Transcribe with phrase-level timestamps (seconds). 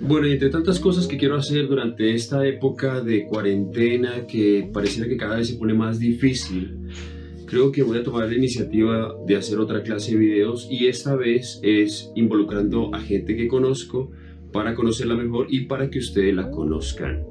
[0.00, 5.06] Bueno, y entre tantas cosas que quiero hacer durante esta época de cuarentena que pareciera
[5.06, 6.88] que cada vez se pone más difícil,
[7.44, 11.14] creo que voy a tomar la iniciativa de hacer otra clase de videos y esta
[11.16, 14.10] vez es involucrando a gente que conozco
[14.52, 17.22] para conocerla mejor y para que ustedes la conozcan.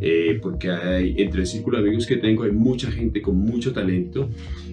[0.00, 3.72] Eh, porque hay, entre el círculo de amigos que tengo hay mucha gente con mucho
[3.72, 4.28] talento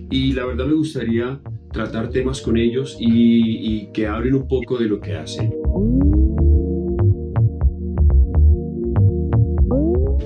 [0.09, 1.39] y la verdad me gustaría
[1.71, 5.53] tratar temas con ellos y, y que hablen un poco de lo que hacen.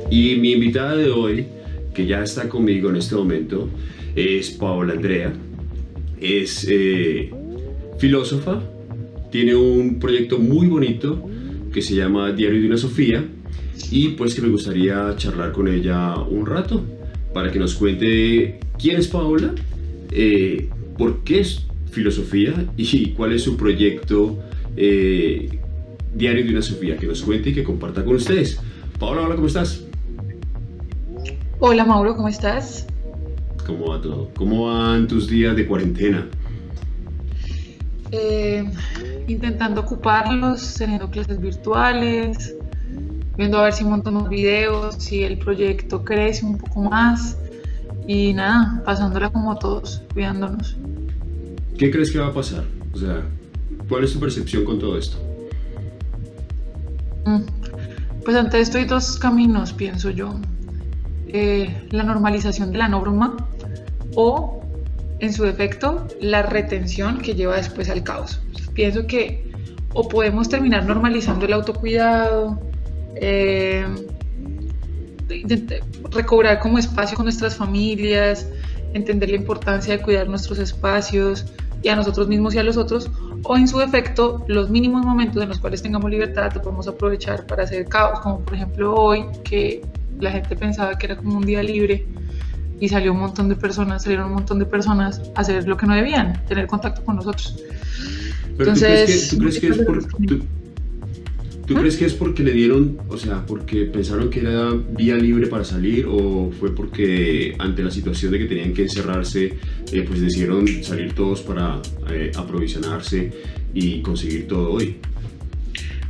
[0.10, 1.46] Y mi invitada de hoy,
[1.94, 3.70] que ya está conmigo en este momento,
[4.16, 5.34] es Paola Andrea.
[6.20, 7.32] Es eh,
[8.00, 8.62] filósofa,
[9.32, 11.30] tiene un proyecto muy bonito
[11.74, 13.26] que se llama Diario de una Sofía
[13.92, 16.84] y pues que me gustaría charlar con ella un rato
[17.34, 19.54] para que nos cuente quién es Paola,
[20.12, 24.40] eh, por qué es filosofía y cuál es su proyecto
[24.76, 25.50] eh,
[26.16, 28.60] Diario de una Sofía, que nos cuente y que comparta con ustedes.
[28.98, 29.87] Paola, hola, ¿cómo estás?
[31.60, 32.86] Hola Mauro, ¿cómo estás?
[33.66, 34.30] ¿Cómo va todo?
[34.38, 36.27] ¿Cómo van tus días de cuarentena?
[38.12, 38.64] Eh,
[39.27, 42.55] intentando ocuparlos, teniendo clases virtuales,
[43.38, 47.40] viendo a ver si monto más videos, si el proyecto crece un poco más
[48.05, 50.77] y nada, pasándola como todos, cuidándonos.
[51.76, 52.66] ¿Qué crees que va a pasar?
[52.94, 53.24] O sea,
[53.90, 55.18] ¿cuál es tu percepción con todo esto?
[57.26, 57.42] Mm,
[58.24, 60.40] pues ante esto hay dos caminos, pienso yo.
[61.30, 63.36] Eh, la normalización de la norma
[64.16, 64.62] o,
[65.20, 68.42] en su defecto, la retención que lleva después al caos.
[68.74, 69.52] Pienso que
[69.94, 72.59] o podemos terminar normalizando el autocuidado,
[73.16, 73.86] eh,
[76.12, 78.48] recobrar como espacio con nuestras familias,
[78.94, 81.46] entender la importancia de cuidar nuestros espacios
[81.81, 83.09] y a nosotros mismos y a los otros,
[83.44, 87.46] o en su defecto, los mínimos momentos en los cuales tengamos libertad lo podemos aprovechar
[87.46, 89.81] para hacer caos, como por ejemplo hoy, que
[90.19, 92.06] la gente pensaba que era como un día libre
[92.79, 95.88] y salió un montón de personas, salieron un montón de personas a hacer lo que
[95.88, 97.58] no debían, tener contacto con nosotros.
[98.58, 101.80] Entonces, ¿tú crees que, es por, ¿tú, ¿Ah?
[101.80, 105.64] crees que es porque le dieron, o sea, porque pensaron que era vía libre para
[105.64, 109.58] salir o fue porque ante la situación de que tenían que encerrarse,
[109.92, 113.31] eh, pues decidieron salir todos para eh, aprovisionarse
[113.74, 114.97] y conseguir todo hoy?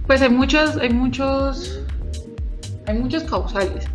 [0.05, 1.81] Pues hay muchos, hay muchos,
[2.85, 3.85] hay muchos causales.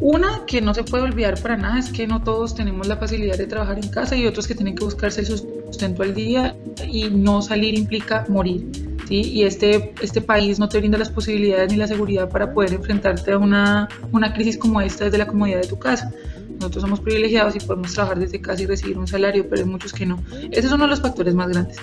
[0.00, 3.38] Una que no se puede olvidar para nada es que no todos tenemos la facilidad
[3.38, 6.54] de trabajar en casa y otros que tienen que buscarse el sustento al día
[6.86, 8.66] y no salir implica morir.
[9.08, 9.22] ¿sí?
[9.22, 13.32] Y este, este país no te brinda las posibilidades ni la seguridad para poder enfrentarte
[13.32, 16.12] a una, una crisis como esta desde la comodidad de tu casa.
[16.56, 19.92] Nosotros somos privilegiados y podemos trabajar desde casa y recibir un salario, pero hay muchos
[19.92, 20.22] que no.
[20.50, 21.76] Ese es uno de los factores más grandes.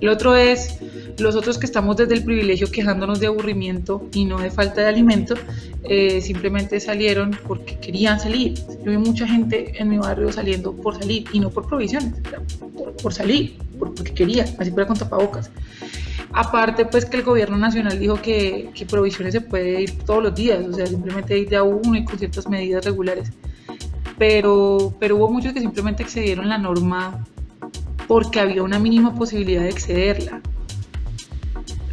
[0.00, 0.78] El otro es
[1.18, 4.88] los otros que estamos desde el privilegio quejándonos de aburrimiento y no de falta de
[4.88, 5.34] alimento,
[5.84, 8.54] eh, simplemente salieron porque querían salir.
[8.84, 12.14] Yo vi mucha gente en mi barrio saliendo por salir y no por provisiones,
[13.02, 15.50] por, salir, porque quería, así fuera con tapabocas.
[16.32, 20.34] Aparte, pues que el gobierno nacional dijo que, que provisiones se puede ir todos los
[20.34, 23.30] días, o sea, simplemente ir de a uno y con ciertas medidas regulares
[24.18, 27.24] pero, pero hubo muchos que simplemente excedieron la norma
[28.06, 30.40] porque había una mínima posibilidad de excederla.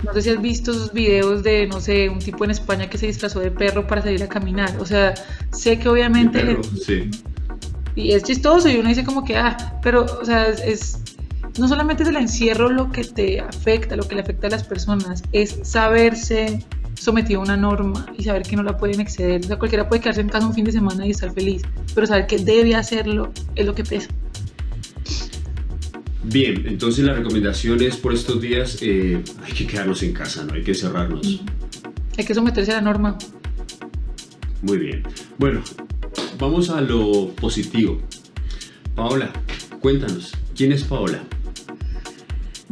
[0.04, 2.98] No sé si has visto esos videos de, no sé, un tipo en España que
[2.98, 4.76] se disfrazó de perro para salir a caminar.
[4.80, 5.14] O sea,
[5.52, 6.58] sé que obviamente...
[6.84, 7.10] sí.
[7.94, 11.02] Y es chistoso y uno dice como que, ah, pero, o sea, es,
[11.60, 14.64] no solamente es el encierro lo que te afecta, lo que le afecta a las
[14.64, 16.66] personas, es saberse
[16.96, 19.42] sometido a una norma y saber que no la pueden exceder.
[19.42, 21.62] O sea, cualquiera puede quedarse en casa un fin de semana y estar feliz,
[21.94, 24.10] pero saber que debe hacerlo es lo que pesa.
[26.24, 30.54] Bien, entonces la recomendación es por estos días eh, hay que quedarnos en casa, no
[30.54, 31.44] hay que cerrarnos.
[32.18, 33.18] Hay que someterse a la norma.
[34.62, 35.04] Muy bien.
[35.40, 35.64] Bueno,
[36.38, 38.00] vamos a lo positivo.
[38.96, 39.32] Paola,
[39.82, 41.24] cuéntanos, ¿quién es Paola?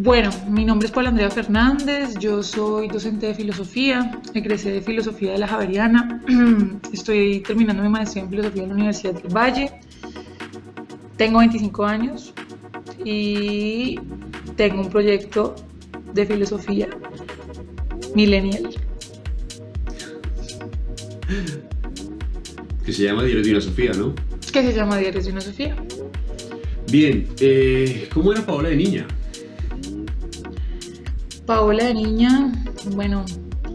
[0.01, 5.33] Bueno, mi nombre es Paula Andrea Fernández, yo soy docente de filosofía, egresé de filosofía
[5.33, 6.23] de la Javeriana,
[6.93, 9.73] estoy terminando mi maestría en filosofía en la Universidad del Valle,
[11.17, 12.33] tengo 25 años
[13.03, 13.99] y
[14.55, 15.55] tengo un proyecto
[16.13, 16.87] de filosofía
[18.15, 18.69] millennial.
[22.85, 24.15] Que se llama Diarios de una Sofía, ¿no?
[24.53, 25.75] Que se llama Diarios de una Sofía.
[26.89, 29.05] Bien, eh, ¿cómo era Paola de niña?
[31.49, 32.51] Paola de niña,
[32.93, 33.25] bueno,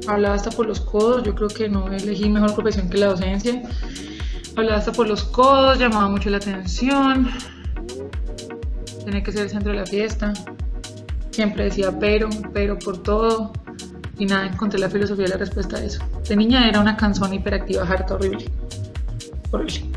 [0.06, 3.62] hablaba hasta por los codos, yo creo que no elegí mejor profesión que la docencia.
[4.54, 7.28] Hablaba hasta por los codos, llamaba mucho la atención,
[9.04, 10.32] tenía que ser el centro de la fiesta,
[11.32, 13.52] siempre decía pero, pero por todo,
[14.20, 16.00] y nada, encontré la filosofía y la respuesta a eso.
[16.28, 18.44] De niña era una canción hiperactiva, harta, horrible.
[19.50, 19.90] Horrible.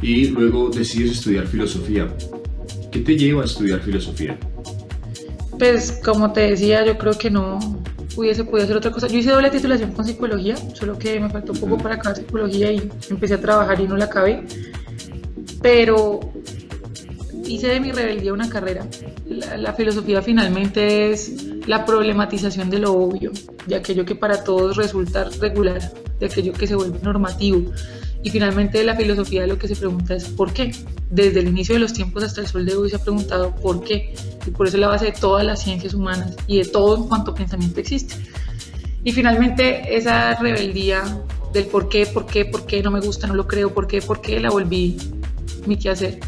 [0.00, 2.06] Y luego decides estudiar filosofía.
[2.92, 4.38] ¿Qué te lleva a estudiar filosofía?
[5.62, 7.60] Pues como te decía, yo creo que no
[8.16, 9.06] hubiese podido hacer otra cosa.
[9.06, 12.90] Yo hice doble titulación con psicología, solo que me faltó poco para acabar psicología y
[13.08, 14.44] empecé a trabajar y no la acabé.
[15.62, 16.18] Pero
[17.46, 18.84] hice de mi rebeldía una carrera.
[19.28, 23.30] La, la, filosofía finalmente es la problematización de lo obvio,
[23.64, 25.80] de aquello que para todos resulta regular,
[26.22, 27.72] de aquello que se vuelve normativo.
[28.22, 30.72] Y finalmente la filosofía lo que se pregunta es ¿por qué?
[31.10, 33.82] Desde el inicio de los tiempos hasta el sol de hoy se ha preguntado ¿por
[33.82, 34.14] qué?
[34.46, 37.08] Y por eso es la base de todas las ciencias humanas y de todo en
[37.08, 38.14] cuanto pensamiento existe.
[39.02, 41.02] Y finalmente esa rebeldía
[41.52, 44.00] del por qué, por qué, por qué no me gusta, no lo creo, por qué,
[44.00, 44.96] por qué la volví
[45.66, 46.20] mi quehacer.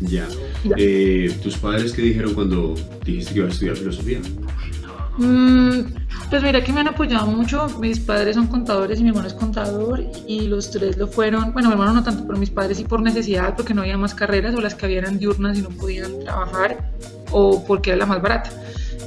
[0.00, 0.26] Ya.
[0.64, 0.76] ya.
[0.78, 2.74] Eh, ¿Tus padres qué dijeron cuando
[3.04, 4.20] dijiste que ibas a estudiar filosofía?
[5.18, 5.80] Mm,
[6.30, 7.68] pues mira que me han apoyado mucho.
[7.80, 11.52] Mis padres son contadores y mi hermano es contador y los tres lo fueron.
[11.52, 14.14] Bueno, mi hermano no tanto, pero mis padres sí por necesidad, porque no había más
[14.14, 16.88] carreras o las que habían diurnas y no podían trabajar
[17.32, 18.50] o porque era la más barata.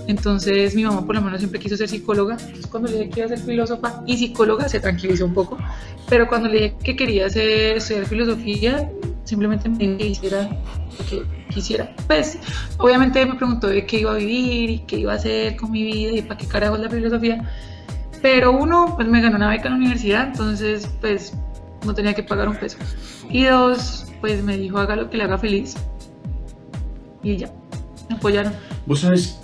[0.07, 2.33] Entonces mi mamá por lo menos siempre quiso ser psicóloga.
[2.33, 5.57] Entonces cuando le dije que iba a ser filósofa y psicóloga se tranquilizó un poco.
[6.09, 8.89] Pero cuando le dije que quería hacer, estudiar filosofía,
[9.23, 10.49] simplemente me dijo que hiciera
[10.97, 11.23] lo que
[11.53, 11.95] quisiera.
[12.07, 12.39] Pues
[12.77, 15.83] obviamente me preguntó de qué iba a vivir y qué iba a hacer con mi
[15.83, 17.49] vida y para qué carajo es la filosofía.
[18.21, 21.33] Pero uno, pues me ganó una beca en la universidad, entonces pues
[21.85, 22.77] no tenía que pagar un peso.
[23.29, 25.75] Y dos, pues me dijo haga lo que le haga feliz.
[27.21, 27.51] Y ya,
[28.09, 28.53] me apoyaron.
[28.85, 29.39] Vos sabes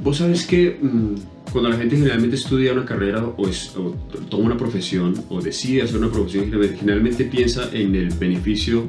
[0.00, 1.14] Vos sabes que mmm,
[1.54, 3.94] cuando la gente generalmente estudia una carrera o, es, o,
[4.28, 8.88] toma una profesión o decide hacer una profesión, generalmente piensa en el beneficio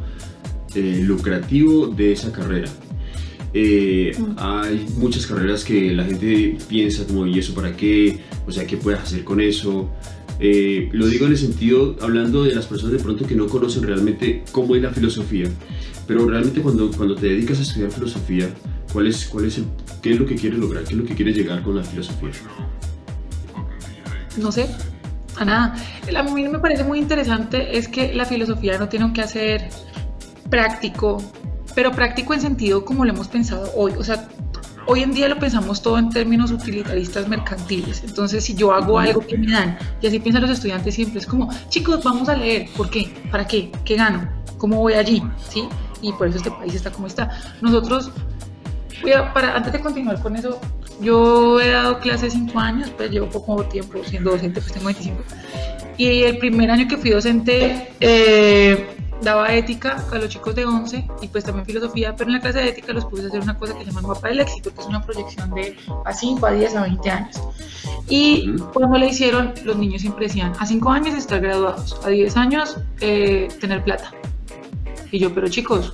[0.73, 2.67] eh, lucrativo de esa carrera.
[3.53, 8.21] Eh, hay muchas carreras que la gente piensa como, ¿y eso para qué?
[8.47, 9.88] O sea, ¿qué puedes hacer con eso?
[10.39, 13.83] Eh, lo digo en el sentido, hablando de las personas de pronto que no conocen
[13.83, 15.51] realmente cómo es la filosofía,
[16.07, 18.50] pero realmente cuando, cuando te dedicas a estudiar filosofía,
[18.91, 19.65] ¿cuál es, cuál es el,
[20.05, 20.83] ¿qué es lo que quieres lograr?
[20.83, 22.29] ¿Qué es lo que quieres llegar con la filosofía?
[24.37, 24.69] No sé,
[25.35, 25.75] a nada.
[26.15, 29.67] A mí me parece muy interesante es que la filosofía no tiene que hacer
[30.51, 31.23] práctico,
[31.73, 33.93] pero práctico en sentido como lo hemos pensado hoy.
[33.97, 34.29] O sea,
[34.85, 38.03] hoy en día lo pensamos todo en términos utilitaristas mercantiles.
[38.03, 41.25] Entonces, si yo hago algo que me dan, y así piensan los estudiantes siempre, es
[41.25, 42.69] como, chicos, vamos a leer.
[42.77, 43.11] ¿Por qué?
[43.31, 43.71] ¿Para qué?
[43.83, 44.29] ¿Qué gano?
[44.59, 45.23] ¿Cómo voy allí?
[45.49, 45.63] ¿Sí?
[46.03, 47.31] Y por eso este país está como está.
[47.61, 48.11] Nosotros,
[49.01, 50.59] voy a, para, antes de continuar con eso,
[51.01, 55.24] yo he dado clases cinco años, pues llevo poco tiempo siendo docente, pues tengo 25.
[55.97, 61.07] Y el primer año que fui docente, eh, daba ética a los chicos de 11
[61.21, 63.57] y pues también filosofía, pero en la clase de ética los puse a hacer una
[63.57, 65.75] cosa que se llama mapa del éxito, que es una proyección de
[66.06, 67.41] a 5, a 10, a 20 años.
[68.09, 72.38] Y cuando le hicieron, los niños siempre decían, a 5 años estar graduados, a 10
[72.38, 74.12] años eh, tener plata.
[75.12, 75.94] Y yo, pero chicos,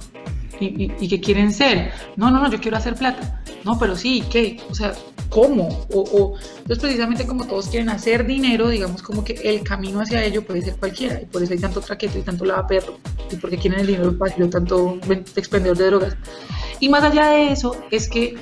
[0.61, 1.91] ¿y, y, qué quieren ser?
[2.15, 3.41] No, no, no, yo quiero hacer plata.
[3.63, 4.59] No, pero sí, ¿qué?
[4.69, 4.93] O sea,
[5.29, 5.67] ¿cómo?
[5.91, 10.23] O, o, entonces, precisamente como todos quieren hacer dinero, digamos como que el camino hacia
[10.23, 12.97] ello puede ser cualquiera, y por eso hay tanto traqueto y tanto lavaperro,
[13.31, 14.99] y porque quieren el dinero fácil tanto
[15.35, 16.17] expendedor de drogas.
[16.79, 18.35] Y más allá de eso, es que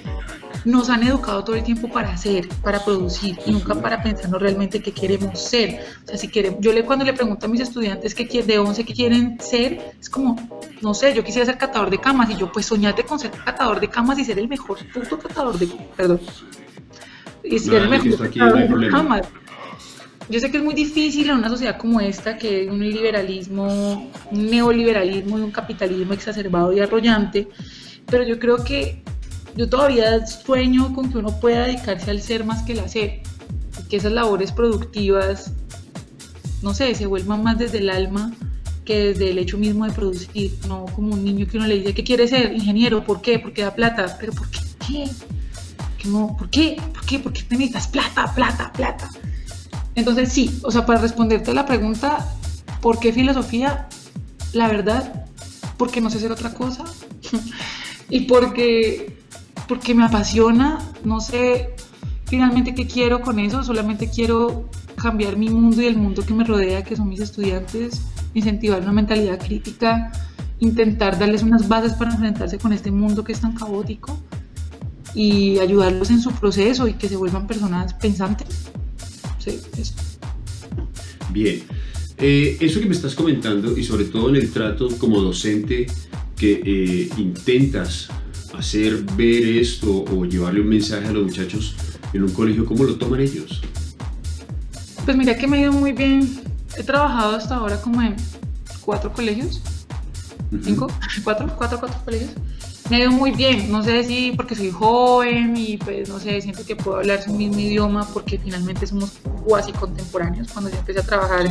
[0.66, 4.82] nos han educado todo el tiempo para hacer, para producir, y nunca para pensarnos realmente
[4.82, 5.82] qué queremos ser.
[6.04, 8.84] O sea, si queremos, yo le, cuando le pregunto a mis estudiantes que de 11
[8.86, 10.36] qué quieren ser, es como,
[10.82, 13.80] no sé, yo quisiera ser catador de camas, y yo, pues soñate con ser catador
[13.80, 16.20] de camas y ser el mejor puto catador de, perdón,
[17.44, 19.28] y ser el mejor catador de camas.
[20.30, 24.12] Yo sé que es muy difícil en una sociedad como esta, que es un liberalismo,
[24.30, 27.48] un neoliberalismo y un capitalismo exacerbado y arrollante,
[28.06, 29.02] pero yo creo que
[29.56, 33.22] yo todavía sueño con que uno pueda dedicarse al ser más que el hacer,
[33.90, 35.54] que esas labores productivas,
[36.62, 38.34] no sé, se vuelvan más desde el alma
[38.86, 41.94] que desde el hecho mismo de producir, no como un niño que uno le dice,
[41.94, 42.54] ¿qué quiere ser?
[42.54, 43.38] Ingeniero, ¿por qué?
[43.38, 44.60] Porque da plata, pero ¿por qué?
[46.12, 46.78] ¿Por qué?
[46.94, 47.20] ¿Por qué?
[47.20, 49.10] ¿Por qué necesitas plata, plata, plata?
[49.94, 52.34] Entonces sí, o sea, para responderte a la pregunta,
[52.82, 53.88] ¿por qué filosofía?
[54.54, 55.26] La verdad,
[55.78, 56.84] porque no sé hacer otra cosa
[58.10, 59.19] y porque
[59.70, 61.70] porque me apasiona, no sé
[62.26, 66.44] finalmente qué quiero con eso, solamente quiero cambiar mi mundo y el mundo que me
[66.44, 68.02] rodea, que son mis estudiantes,
[68.34, 70.12] incentivar una mentalidad crítica,
[70.60, 74.20] intentar darles unas bases para enfrentarse con este mundo que es tan caótico
[75.14, 78.72] y ayudarlos en su proceso y que se vuelvan personas pensantes.
[79.38, 79.94] Sí, eso.
[81.32, 81.62] Bien,
[82.18, 85.86] eh, eso que me estás comentando y sobre todo en el trato como docente
[86.36, 88.10] que eh, intentas
[88.60, 91.76] hacer ver esto o llevarle un mensaje a los muchachos
[92.14, 93.62] en un colegio, ¿cómo lo toman ellos?
[95.06, 96.42] Pues mira que me ha ido muy bien.
[96.78, 98.16] He trabajado hasta ahora como en
[98.82, 99.62] cuatro colegios.
[100.64, 100.88] ¿Cinco?
[101.24, 101.48] ¿Cuatro?
[101.58, 102.32] ¿Cuatro, cuatro colegios?
[102.90, 103.72] Me ha ido muy bien.
[103.72, 107.34] No sé si porque soy joven y pues no sé, siento que puedo hablar su
[107.34, 110.52] mismo idioma porque finalmente somos cuasi contemporáneos.
[110.52, 111.50] Cuando yo empecé a trabajar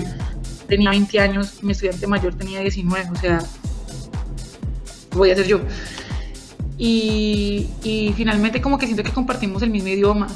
[0.68, 3.42] tenía 20 años, mi estudiante mayor tenía 19, o sea,
[5.12, 5.60] voy a ser yo.
[6.78, 7.66] Y,
[8.16, 10.28] finalmente como que siento que compartimos el mismo idioma.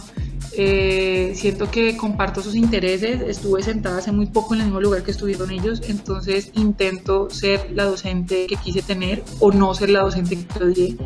[0.54, 5.02] Eh, siento que comparto sus intereses, estuve sentada hace muy poco en el mismo lugar
[5.02, 10.00] que estuvieron ellos, entonces intento ser la docente que quise tener o no ser la
[10.00, 10.96] docente que odié.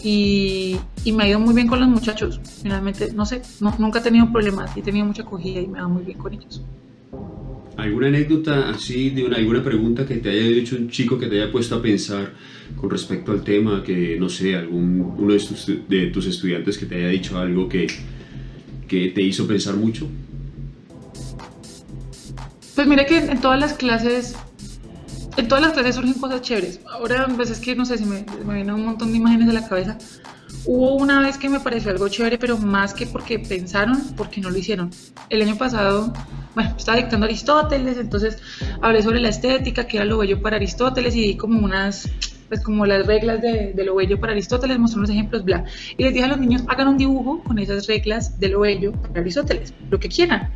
[0.00, 3.42] Y, y, me ha ido muy bien con los muchachos, finalmente, no sé,
[3.78, 6.62] nunca he tenido problemas, he tenido mucha acogida y me va muy bien con ellos.
[7.78, 11.40] ¿Alguna anécdota así, de una, alguna pregunta que te haya dicho un chico que te
[11.40, 12.32] haya puesto a pensar
[12.74, 16.86] con respecto al tema, que no sé, algún, uno de tus, de tus estudiantes que
[16.86, 17.86] te haya dicho algo que,
[18.88, 20.08] que te hizo pensar mucho?
[22.74, 24.34] Pues mira que en todas las clases,
[25.36, 26.80] en todas las clases surgen cosas chéveres.
[26.84, 29.52] Ahora, a veces que no sé si me, me vienen un montón de imágenes de
[29.52, 29.96] la cabeza.
[30.64, 34.50] Hubo una vez que me pareció algo chévere, pero más que porque pensaron, porque no
[34.50, 34.90] lo hicieron.
[35.30, 36.12] El año pasado
[36.58, 38.36] bueno, estaba dictando Aristóteles, entonces
[38.82, 42.10] hablé sobre la estética, que era lo bello para Aristóteles y di como unas,
[42.48, 45.62] pues como las reglas de, lo bello para Aristóteles, mostré unos ejemplos, bla.
[45.96, 48.90] Y les dije a los niños, hagan un dibujo con esas reglas de lo bello
[48.90, 50.50] para Aristóteles, lo que quieran.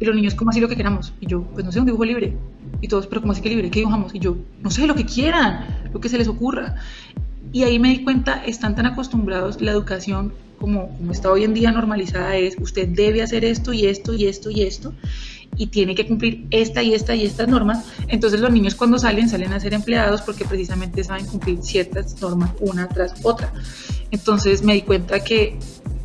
[0.00, 1.12] Y los niños, ¿cómo así lo que queramos?
[1.20, 2.36] Y yo, pues no sé, un dibujo libre.
[2.80, 3.70] Y todos, pero ¿cómo así que libre?
[3.70, 4.16] ¿Qué dibujamos?
[4.16, 6.74] Y yo, no sé, lo que quieran, lo que se les ocurra.
[7.52, 11.54] Y ahí me di cuenta, están tan acostumbrados, la educación como, como está hoy en
[11.54, 14.92] día normalizada es, usted debe hacer esto y esto y esto y esto,
[15.56, 17.84] y tiene que cumplir esta y esta y estas normas.
[18.08, 22.50] Entonces los niños cuando salen, salen a ser empleados porque precisamente saben cumplir ciertas normas
[22.60, 23.52] una tras otra.
[24.10, 25.58] Entonces me di cuenta que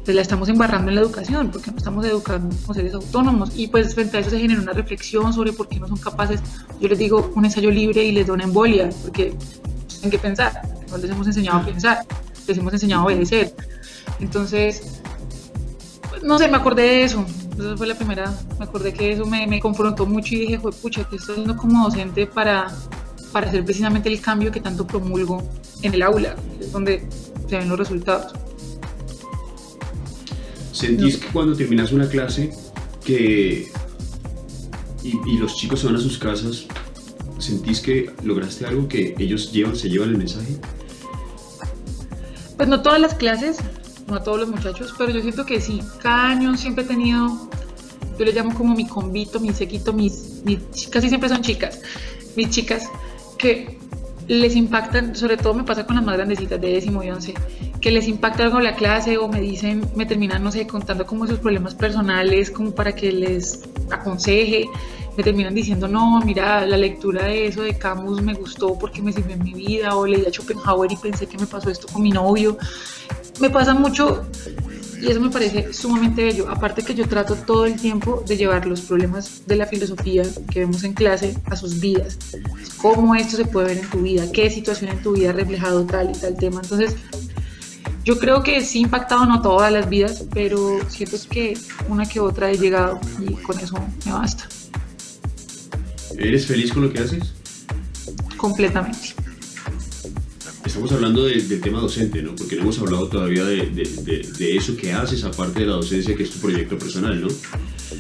[0.06, 3.52] pues, la estamos embarrando en la educación, porque no estamos educando como seres autónomos.
[3.56, 6.42] Y pues frente a eso se genera una reflexión sobre por qué no son capaces.
[6.80, 9.34] Yo les digo un ensayo libre y les doy una embolia, porque
[9.88, 10.62] tienen que pensar.
[10.90, 12.00] No les hemos enseñado a pensar,
[12.48, 13.54] les hemos enseñado a obedecer.
[14.20, 15.02] Entonces,
[16.10, 17.26] pues, no sé, me acordé de eso.
[17.58, 21.04] Esa fue la primera, me acordé que eso me, me confrontó mucho y dije, pucha,
[21.04, 22.68] que estoy haciendo como docente para,
[23.32, 25.44] para hacer precisamente el cambio que tanto promulgo
[25.82, 27.08] en el aula, es donde
[27.48, 28.34] se ven los resultados.
[30.72, 32.52] ¿Sentís que cuando terminas una clase
[33.04, 33.72] que
[35.04, 36.66] y, y, los chicos se van a sus casas,
[37.40, 40.58] sentís que lograste algo que ellos llevan, se llevan el mensaje?
[42.56, 43.58] Pues no todas las clases,
[44.12, 47.50] no a todos los muchachos, pero yo siento que sí, cada año siempre he tenido,
[48.20, 51.82] yo le llamo como mi convito, mi sequito, mis, mis casi siempre son chicas,
[52.36, 52.90] mis chicas
[53.38, 53.80] que
[54.28, 57.34] les impactan, sobre todo me pasa con las más grandecitas de décimo y once,
[57.80, 61.26] que les impacta algo la clase o me dicen, me terminan, no sé, contando como
[61.26, 64.66] sus problemas personales, como para que les aconseje,
[65.18, 69.12] me terminan diciendo, no, mira, la lectura de eso de Camus me gustó porque me
[69.12, 72.02] sirvió en mi vida, o leí a Schopenhauer y pensé que me pasó esto con
[72.02, 72.58] mi novio
[73.42, 74.24] me pasa mucho
[75.02, 76.48] y eso me parece sumamente bello.
[76.50, 80.60] Aparte que yo trato todo el tiempo de llevar los problemas de la filosofía que
[80.60, 82.20] vemos en clase a sus vidas.
[82.78, 85.86] Cómo esto se puede ver en tu vida, qué situación en tu vida ha reflejado
[85.86, 86.62] tal y tal tema.
[86.62, 86.96] Entonces,
[88.04, 91.58] yo creo que sí impactado no todas las vidas, pero siento que
[91.90, 93.76] una que otra he llegado y con eso
[94.06, 94.48] me basta.
[96.28, 97.34] ¿Eres feliz con lo que haces?
[98.38, 99.16] Completamente
[100.72, 102.36] estamos hablando del tema docente, ¿no?
[102.36, 106.24] Porque no hemos hablado todavía de, de, eso que haces aparte de la docencia, que
[106.24, 107.28] es tu proyecto personal, ¿no?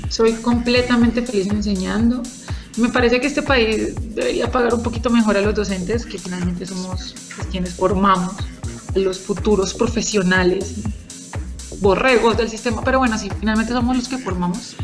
[0.09, 2.23] Soy completamente feliz enseñando.
[2.77, 6.65] Me parece que este país debería pagar un poquito mejor a los docentes, que finalmente
[6.65, 8.33] somos pues, quienes formamos
[8.95, 10.75] los futuros profesionales,
[11.81, 12.81] borregos del sistema.
[12.83, 14.75] Pero bueno, sí, finalmente somos los que formamos.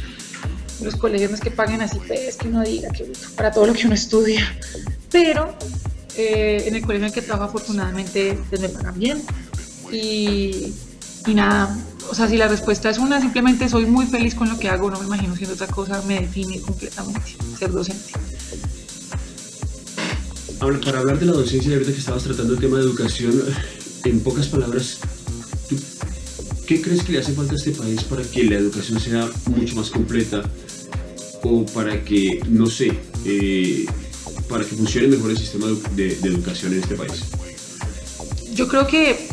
[0.81, 3.73] Los colegios no es que paguen así, pues, que uno diga que para todo lo
[3.73, 4.45] que uno estudia.
[5.11, 5.55] Pero
[6.15, 9.21] eh, en el colegio en el que trabajo afortunadamente pues, me pagan bien
[9.91, 10.73] y,
[11.25, 11.77] y, nada,
[12.09, 14.89] o sea, si la respuesta es una, simplemente soy muy feliz con lo que hago,
[14.89, 17.21] no me imagino siendo otra cosa, me define completamente
[17.57, 18.13] ser docente.
[20.59, 23.43] para hablar de la docencia, ahorita que estabas tratando el tema de educación,
[24.03, 24.99] en pocas palabras,
[26.67, 29.75] ¿qué crees que le hace falta a este país para que la educación sea mucho
[29.75, 30.43] más completa?
[31.43, 32.91] O para que, no sé,
[33.25, 33.85] eh,
[34.49, 37.23] para que funcione mejor el sistema de, educación en este país?
[38.53, 39.29] Yo creo que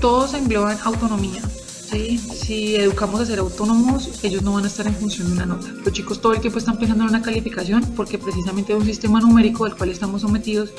[0.00, 1.42] todos engloban autonomía.
[1.90, 2.18] ¿sí?
[2.18, 5.68] Si educamos a ser autónomos, ellos no van a estar en función de una nota.
[5.84, 9.20] Los chicos todo el tiempo están pensando en una calificación porque precisamente es un sistema
[9.20, 10.70] numérico al cual estamos sometidos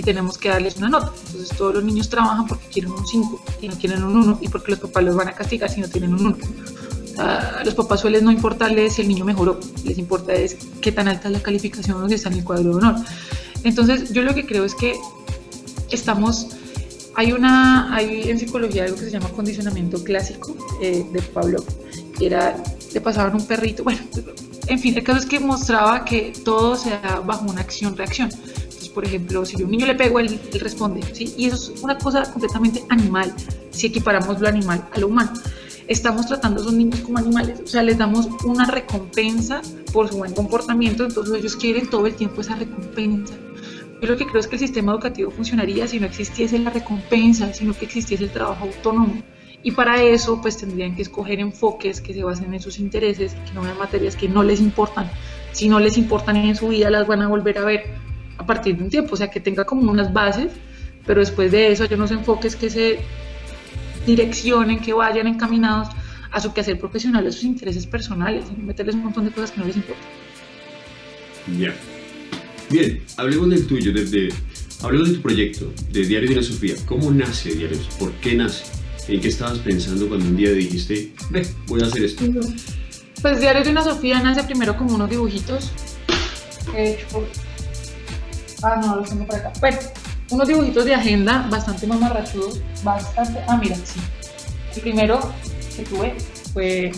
[0.00, 1.12] y tenemos que darles una nota.
[1.26, 4.48] Entonces todos los niños trabajan porque quieren un 5 y no quieren un 1 y
[4.48, 6.36] porque los papás los van a castigar si no tienen un 1.
[7.18, 11.06] A los papás suelen no importarles si el niño mejoró, les importa es qué tan
[11.06, 12.94] alta es la calificación si está en el cuadro de honor.
[13.62, 14.94] Entonces yo lo que creo es que
[15.90, 16.46] estamos
[17.14, 21.62] hay una, hay en psicología algo que se llama condicionamiento clásico eh, de Pablo,
[22.18, 22.56] era,
[22.94, 24.00] le pasaban un perrito, bueno,
[24.66, 28.30] en fin, el caso es que mostraba que todo se da bajo una acción-reacción.
[28.94, 31.00] Por ejemplo, si yo a un niño le pego, él, responde.
[31.18, 33.32] Y eso es una cosa completamente animal,
[33.70, 35.32] si equiparamos lo animal a lo humano.
[35.86, 39.60] Estamos tratando a esos niños como animales, o sea, les damos una recompensa
[39.92, 43.34] por su buen comportamiento, entonces ellos quieren todo el tiempo esa recompensa
[44.00, 47.52] yo lo que creo es que el sistema educativo funcionaría si no existiese la recompensa,
[47.52, 49.22] sino que existiese el trabajo autónomo.
[49.62, 53.52] Y para eso, pues tendrían que escoger enfoques que se basen en sus intereses, que
[53.52, 55.10] no vean materias que no les importan.
[55.52, 57.84] Si no les importan en su vida, las van a volver a ver
[58.40, 59.14] a partir de un tiempo.
[59.14, 60.50] O sea, que tenga como unas bases,
[61.06, 63.00] pero después de eso hay unos enfoques que se
[64.06, 65.88] direccionen, que vayan encaminados
[66.32, 69.60] a su quehacer profesional, a sus intereses personales, y meterles un montón de cosas que
[69.60, 70.06] no les importan.
[71.58, 71.74] Ya.
[72.70, 74.28] Bien, hablemos del tuyo, desde,
[74.82, 76.74] hablemos de tu proyecto, de Diario de una Sofía.
[76.86, 77.88] ¿Cómo nace Diarios?
[77.98, 78.64] ¿Por qué nace?
[79.08, 82.24] ¿En qué estabas pensando cuando un día dijiste, ve, voy a hacer esto?
[83.20, 85.72] Pues Diario de una Sofía nace primero como unos dibujitos.
[86.74, 87.26] He hecho...
[88.62, 89.52] Ah, no, los tengo por acá.
[89.60, 89.78] Bueno,
[90.30, 93.40] unos dibujitos de agenda bastante mamarrachudos, bastante...
[93.48, 94.00] Ah, mira, sí.
[94.74, 95.20] El primero
[95.76, 96.16] que tuve
[96.52, 96.92] fue...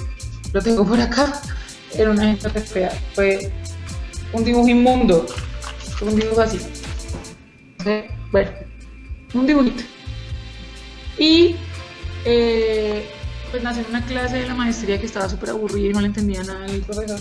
[0.52, 1.40] Lo tengo por acá.
[1.94, 2.92] Era una agenda fea.
[3.14, 3.50] Fue
[4.32, 5.26] un dibujo inmundo
[6.02, 6.58] un dibujo así.
[8.30, 8.50] Bueno,
[9.34, 9.82] un dibujito.
[11.18, 11.56] Y
[12.24, 13.08] eh,
[13.50, 16.08] pues nací en una clase de la maestría que estaba súper aburrida y no le
[16.08, 17.20] entendía nada al profesor.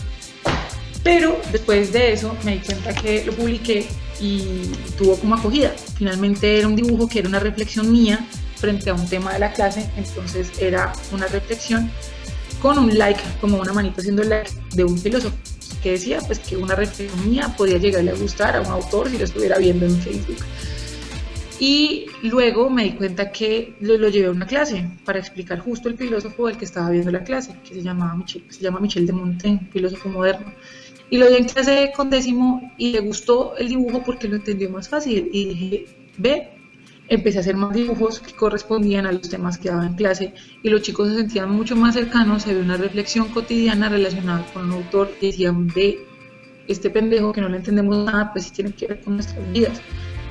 [1.03, 3.87] Pero después de eso me di cuenta que lo publiqué
[4.19, 5.71] y tuvo como acogida.
[5.97, 9.51] Finalmente era un dibujo que era una reflexión mía frente a un tema de la
[9.51, 11.89] clase, entonces era una reflexión
[12.61, 15.35] con un like, como una manita haciendo like de un filósofo
[15.81, 19.17] que decía pues que una reflexión mía podía llegarle a gustar a un autor si
[19.17, 20.37] lo estuviera viendo en Facebook.
[21.59, 25.97] Y luego me di cuenta que lo, llevé a una clase para explicar justo el
[25.97, 29.13] filósofo del que estaba viendo la clase, que se, llamaba Michel, se llama Michel de
[29.13, 30.51] Montaigne, filósofo moderno.
[31.11, 34.69] Y lo di en clase con décimo y le gustó el dibujo porque lo entendió
[34.69, 35.29] más fácil.
[35.33, 35.85] Y dije,
[36.17, 36.49] ve,
[37.09, 40.69] empecé a hacer más dibujos que correspondían a los temas que daba en clase y
[40.69, 44.71] los chicos se sentían mucho más cercanos, se ve una reflexión cotidiana relacionada con un
[44.71, 45.99] autor y decían, ve,
[46.69, 49.81] este pendejo que no le entendemos nada, pues sí tiene que ver con nuestras vidas.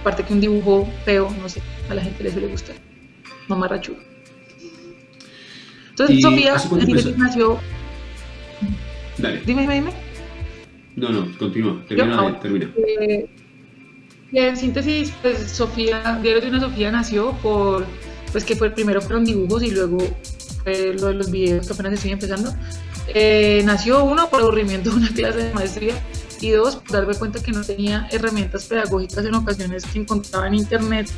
[0.00, 2.76] Aparte que un dibujo feo, no sé, a la gente le suele gustar.
[3.48, 3.98] Mamarrachudo.
[5.90, 6.54] Entonces Sofía
[7.18, 7.60] nació...
[9.18, 9.42] Dale.
[9.44, 10.09] Dime, dime, dime.
[10.96, 12.70] No, no, continúa, termina, termina.
[12.76, 13.28] Eh,
[14.32, 17.86] en síntesis, pues Sofía, Diario de una Sofía nació por,
[18.32, 19.98] pues que fue primero fueron dibujos y luego
[20.62, 22.52] fue lo de los videos que apenas estoy empezando.
[23.08, 25.94] Eh, nació uno por aburrimiento de una clase de maestría
[26.40, 30.54] y dos por darme cuenta que no tenía herramientas pedagógicas en ocasiones que encontraba en
[30.54, 31.10] internet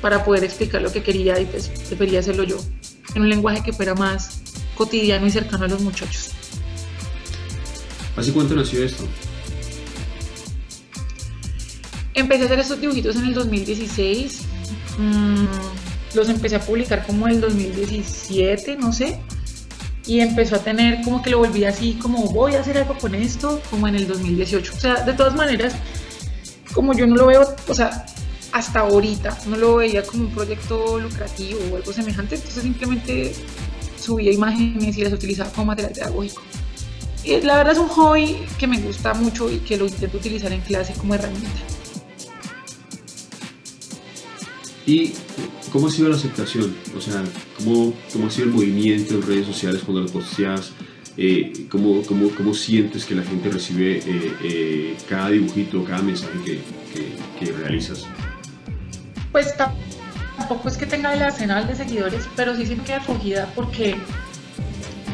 [0.00, 2.58] para poder explicar lo que quería y pues prefería hacerlo yo
[3.14, 4.42] en un lenguaje que fuera más
[4.76, 6.30] cotidiano y cercano a los muchachos.
[8.16, 9.04] ¿Hace cuánto nació esto?
[12.14, 14.40] Empecé a hacer estos dibujitos en el 2016.
[14.98, 15.46] Mm,
[16.14, 19.18] los empecé a publicar como en el 2017, no sé.
[20.06, 23.14] Y empezó a tener como que lo volví así, como voy a hacer algo con
[23.14, 24.72] esto, como en el 2018.
[24.76, 25.74] O sea, de todas maneras,
[26.74, 28.04] como yo no lo veo, o sea,
[28.52, 33.34] hasta ahorita no lo veía como un proyecto lucrativo o algo semejante, entonces simplemente
[33.98, 36.42] subía imágenes y las utilizaba como material pedagógico.
[37.24, 40.52] Y la verdad es un hobby que me gusta mucho y que lo intento utilizar
[40.52, 41.48] en clase como herramienta.
[44.86, 45.12] ¿Y
[45.72, 46.74] cómo ha sido la aceptación?
[46.96, 47.22] O sea,
[47.58, 50.72] ¿cómo, cómo ha sido el movimiento en redes sociales cuando lo posteas?
[51.16, 56.32] Eh, ¿cómo, cómo, cómo, sientes que la gente recibe eh, eh, cada dibujito, cada mensaje
[56.42, 56.60] que,
[56.92, 58.06] que, que, realizas?
[59.30, 63.96] Pues tampoco es que tenga el arsenal de seguidores, pero sí siempre acogida porque,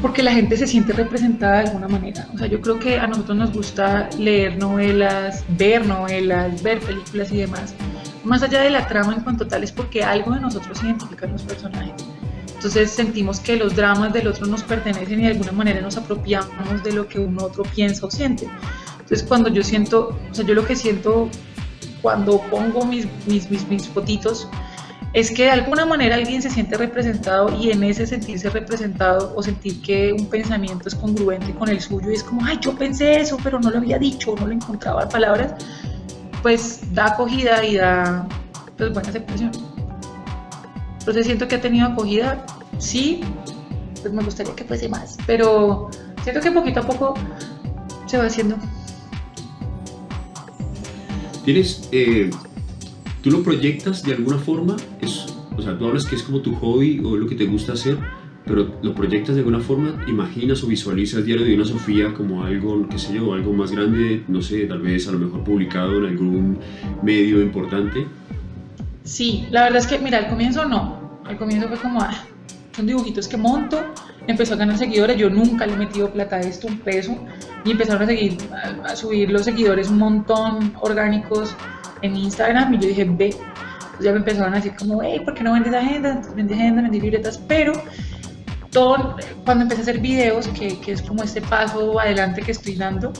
[0.00, 2.28] porque la gente se siente representada de alguna manera.
[2.34, 7.32] O sea, yo creo que a nosotros nos gusta leer novelas, ver novelas, ver películas
[7.32, 7.74] y demás
[8.28, 11.30] más allá de la trama en cuanto tal, es porque algo de nosotros identifica a
[11.30, 11.94] los personajes.
[12.54, 16.82] Entonces sentimos que los dramas del otro nos pertenecen y de alguna manera nos apropiamos
[16.82, 18.48] de lo que un otro piensa o siente.
[18.92, 21.30] Entonces cuando yo siento, o sea, yo lo que siento
[22.02, 24.48] cuando pongo mis, mis, mis, mis fotitos
[25.12, 29.42] es que de alguna manera alguien se siente representado y en ese sentirse representado o
[29.42, 33.20] sentir que un pensamiento es congruente con el suyo y es como, ay, yo pensé
[33.20, 35.54] eso, pero no lo había dicho, no lo encontraba palabras,
[36.42, 38.28] pues da acogida y da
[38.76, 39.50] pues buena aceptación.
[40.98, 42.44] Entonces siento que ha tenido acogida,
[42.78, 43.22] sí,
[44.02, 45.88] pues me gustaría que fuese más, pero
[46.22, 47.14] siento que poquito a poco
[48.06, 48.56] se va haciendo.
[51.46, 52.28] ¿Tienes, eh,
[53.22, 54.76] tú lo proyectas de alguna forma?
[55.00, 55.26] Es,
[55.56, 57.98] o sea, tú hablas que es como tu hobby o lo que te gusta hacer,
[58.44, 62.88] pero lo proyectas de alguna forma, imaginas o visualizas Diario de una Sofía como algo,
[62.88, 66.06] qué sé yo, algo más grande, no sé, tal vez a lo mejor publicado en
[66.06, 66.58] algún
[67.02, 68.06] medio importante.
[69.04, 71.20] Sí, la verdad es que, mira, al comienzo no.
[71.24, 72.24] Al comienzo fue como, ah,
[72.76, 73.82] son dibujitos que monto.
[74.26, 75.16] Empezó a ganar seguidores.
[75.16, 77.16] Yo nunca le he metido plata a esto, un peso.
[77.64, 78.36] Y empezaron a, seguir,
[78.84, 81.56] a, subir los seguidores un montón orgánicos
[82.02, 82.74] en Instagram.
[82.74, 83.34] Y yo dije, ve.
[83.92, 86.20] Pues ya me empezaron a decir, como, hey, ¿por qué no vendes agenda?
[86.36, 87.38] Vendes agenda, vendes libretas.
[87.48, 87.72] Pero
[88.70, 92.76] todo, cuando empecé a hacer videos, que, que es como este paso adelante que estoy
[92.76, 93.12] dando,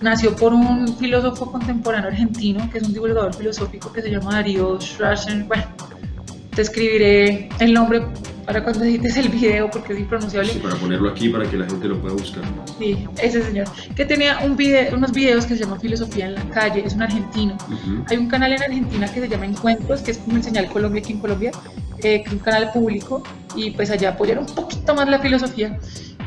[0.00, 4.80] nació por un filósofo contemporáneo argentino, que es un divulgador filosófico que se llama Darío
[4.80, 5.44] Strasser.
[5.44, 5.64] Bueno,
[6.54, 8.02] te escribiré el nombre
[8.46, 10.52] para cuando edites el video porque es impronunciable.
[10.52, 12.42] Sí, para ponerlo aquí para que la gente lo pueda buscar.
[12.78, 13.66] Sí, ese señor.
[13.94, 17.02] Que tenía un video, unos videos que se llama Filosofía en la calle, es un
[17.02, 17.56] argentino.
[18.08, 21.00] Hay un canal en Argentina que se llama Encuentros, que es como el señal Colombia
[21.00, 21.52] aquí en Colombia,
[21.98, 23.22] eh, que es un canal público
[23.54, 25.78] y pues allá apoyar un poquito más la filosofía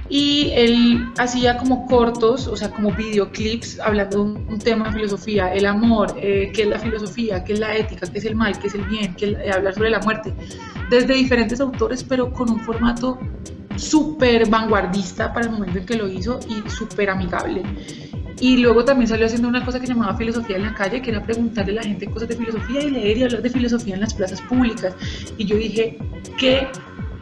[0.09, 5.53] y él hacía como cortos, o sea, como videoclips hablando de un, tema de filosofía,
[5.53, 8.57] el amor, eh, qué es la filosofía, qué es la ética, qué es el mal,
[8.59, 10.33] qué es el bien, qué es, hablar sobre la muerte,
[10.89, 13.17] desde diferentes autores, pero con un formato
[13.77, 17.63] súper vanguardista para el momento en que lo hizo y súper amigable.
[18.39, 21.23] Y luego también salió haciendo una cosa que llamaba filosofía en la calle, que era
[21.23, 24.13] preguntarle a la gente cosas de filosofía y leer y hablar de filosofía en las
[24.13, 24.93] plazas públicas.
[25.37, 25.97] Y yo dije,
[26.37, 26.67] qué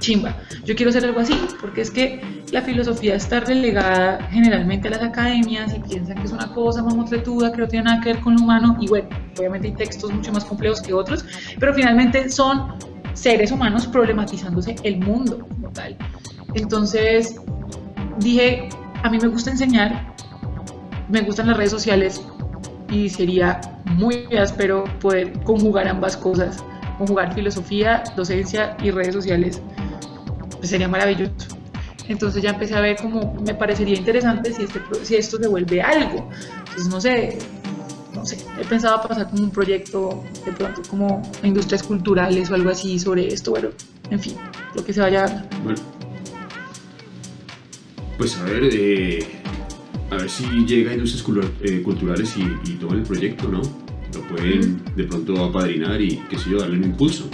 [0.04, 0.36] chimba,
[0.66, 5.02] yo quiero hacer algo así, porque es que la filosofía está relegada generalmente a las
[5.02, 8.36] academias y piensan que es una cosa mamotretuda, que no tiene nada que ver con
[8.36, 9.08] lo humano, y bueno,
[9.40, 11.26] obviamente hay textos mucho más complejos que otros,
[11.58, 12.76] pero finalmente son
[13.14, 15.96] seres humanos problematizándose el mundo como tal.
[16.54, 17.40] Entonces
[18.20, 18.68] dije,
[19.04, 20.14] a mí me gusta enseñar,
[21.10, 22.22] me gustan las redes sociales
[22.90, 26.62] y sería muy áspero poder conjugar ambas cosas,
[26.98, 29.62] conjugar filosofía, docencia y redes sociales.
[30.64, 31.34] Pues sería maravilloso.
[32.08, 35.82] Entonces ya empecé a ver como me parecería interesante si, este, si esto se vuelve
[35.82, 36.30] algo.
[36.60, 37.38] Entonces no sé,
[38.16, 42.70] no sé, he pensado pasar como un proyecto de pronto como industrias culturales o algo
[42.70, 43.72] así sobre esto, bueno,
[44.10, 44.36] en fin,
[44.74, 45.82] lo que se vaya a Bueno,
[48.18, 49.28] pues a ver, eh,
[50.12, 53.62] a ver si llega a industrias eh, culturales y, y toma el proyecto, ¿no?
[54.14, 57.30] Lo pueden de pronto apadrinar y, qué sé yo, darle un impulso.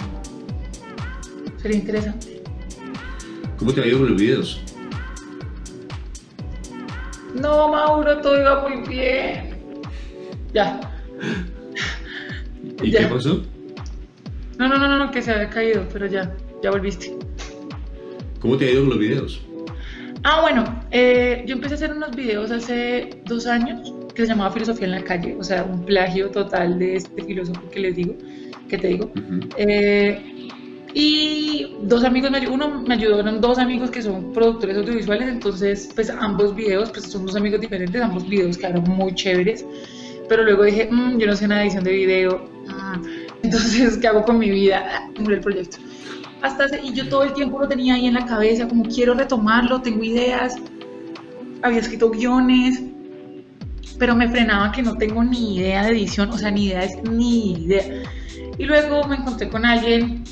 [1.62, 2.29] Sería interesante.
[3.60, 4.60] ¿Cómo te ha ido con los videos?
[7.34, 9.50] No, Mauro, todo iba muy bien.
[10.52, 10.80] Ya.
[12.82, 13.00] ¿Y Ya.
[13.00, 13.42] qué pasó?
[14.58, 17.14] No, no, no, no, que se había caído, pero ya, ya volviste.
[18.40, 19.42] ¿Cómo te ha ido con los videos?
[20.24, 24.50] Ah, bueno, eh, yo empecé a hacer unos videos hace dos años que se llamaba
[24.52, 28.16] Filosofía en la calle, o sea, un plagio total de este filósofo que les digo,
[28.68, 29.12] que te digo.
[29.56, 30.39] Eh,
[30.94, 35.90] y dos amigos, me, uno me ayudó, eran dos amigos que son productores audiovisuales, entonces
[35.94, 39.64] pues ambos videos, pues son dos amigos diferentes, ambos videos quedaron muy chéveres,
[40.28, 44.08] pero luego dije, "Mm, yo no sé nada de edición de video, mm, entonces, ¿qué
[44.08, 44.84] hago con mi vida?
[44.88, 45.78] Ah, murió el proyecto.
[46.42, 49.82] Hasta y yo todo el tiempo lo tenía ahí en la cabeza, como quiero retomarlo,
[49.82, 50.56] tengo ideas,
[51.62, 52.82] había escrito guiones,
[53.98, 57.52] pero me frenaba que no tengo ni idea de edición, o sea, ni idea, ni
[57.64, 58.02] idea.
[58.56, 60.24] Y luego me encontré con alguien,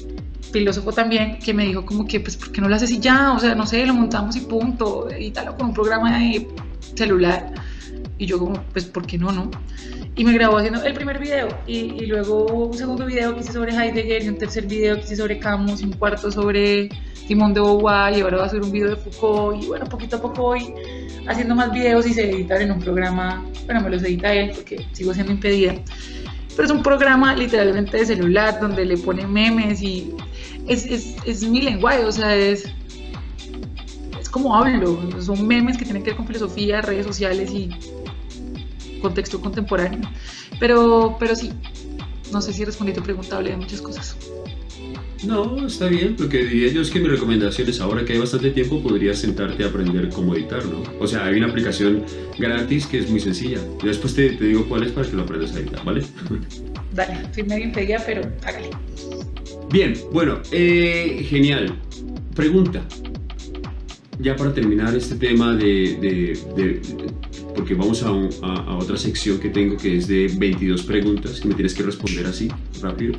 [0.52, 3.32] filósofo también, que me dijo como que, pues, ¿por qué no lo haces y ya?
[3.32, 6.46] O sea, no sé, lo montamos y punto, edítalo con un programa de
[6.94, 7.52] celular.
[8.18, 9.50] Y yo como, pues, ¿por qué no, no?
[10.16, 13.52] Y me grabó haciendo el primer video, y, y luego un segundo video que hice
[13.52, 16.88] sobre Heidegger, y un tercer video que hice sobre Camus, y un cuarto sobre
[17.28, 20.16] Simón de Beauvoir, y ahora voy a hacer un video de Foucault, y bueno, poquito
[20.16, 20.74] a poco voy
[21.28, 24.86] haciendo más videos y se editan en un programa, bueno, me los edita él porque
[24.92, 25.74] sigo siendo impedida.
[26.56, 30.12] Pero es un programa literalmente de celular donde le pone memes y
[30.68, 32.66] es, es, es mi lenguaje, o sea, es,
[34.20, 35.00] es como hablo.
[35.20, 37.70] Son memes que tienen que ver con filosofía, redes sociales y
[39.00, 40.08] contexto contemporáneo.
[40.60, 41.52] Pero, pero sí,
[42.32, 44.16] no sé si respondí tu pregunta, hablé de muchas cosas.
[45.24, 46.14] No, está bien.
[46.18, 49.18] Lo que diría yo es que mi recomendación es ahora que hay bastante tiempo podrías
[49.18, 50.82] sentarte a aprender cómo editar, ¿no?
[51.00, 52.04] O sea, hay una aplicación
[52.38, 53.58] gratis que es muy sencilla.
[53.82, 56.04] Yo después te, te digo cuál es para que lo aprendas a editar, ¿vale?
[56.92, 58.70] Dale, soy medio impedida, pero hágale.
[59.70, 61.74] Bien, bueno, eh, genial.
[62.34, 62.86] Pregunta.
[64.20, 66.80] ya para terminar este tema de, de- de-
[67.54, 71.38] porque vamos a, un- a- a otra sección que tengo que es de 22 preguntas
[71.40, 72.48] que me tienes que responder así,
[72.82, 73.14] rápido.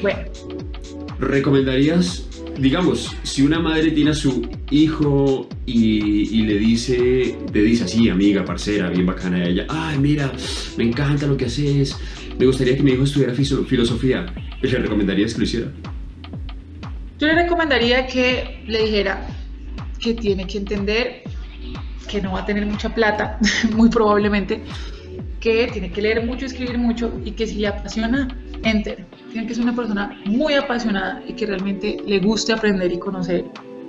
[0.00, 0.18] Bueno,
[1.18, 8.08] ¿Recomendarías, digamos, si una madre tiene a su hijo y, le dice, te dice así,
[8.08, 10.32] amiga, parcera, bien bacana a ella, ay, mira,
[10.76, 11.96] me encanta lo que haces,
[12.38, 14.26] me gustaría que mi hijo estudiara filosofía,
[14.60, 15.72] ¿le recomendarías que lo hiciera?
[17.22, 19.24] yo le recomendaría que le dijera
[20.00, 21.22] que tiene que entender
[22.08, 23.38] que no va a tener mucha plata,
[23.76, 24.60] muy probablemente,
[25.38, 29.06] que tiene que leer mucho, escribir mucho y que si le apasiona, enter.
[29.32, 33.46] Tiene que ser una persona muy apasionada y que realmente le guste aprender y conocer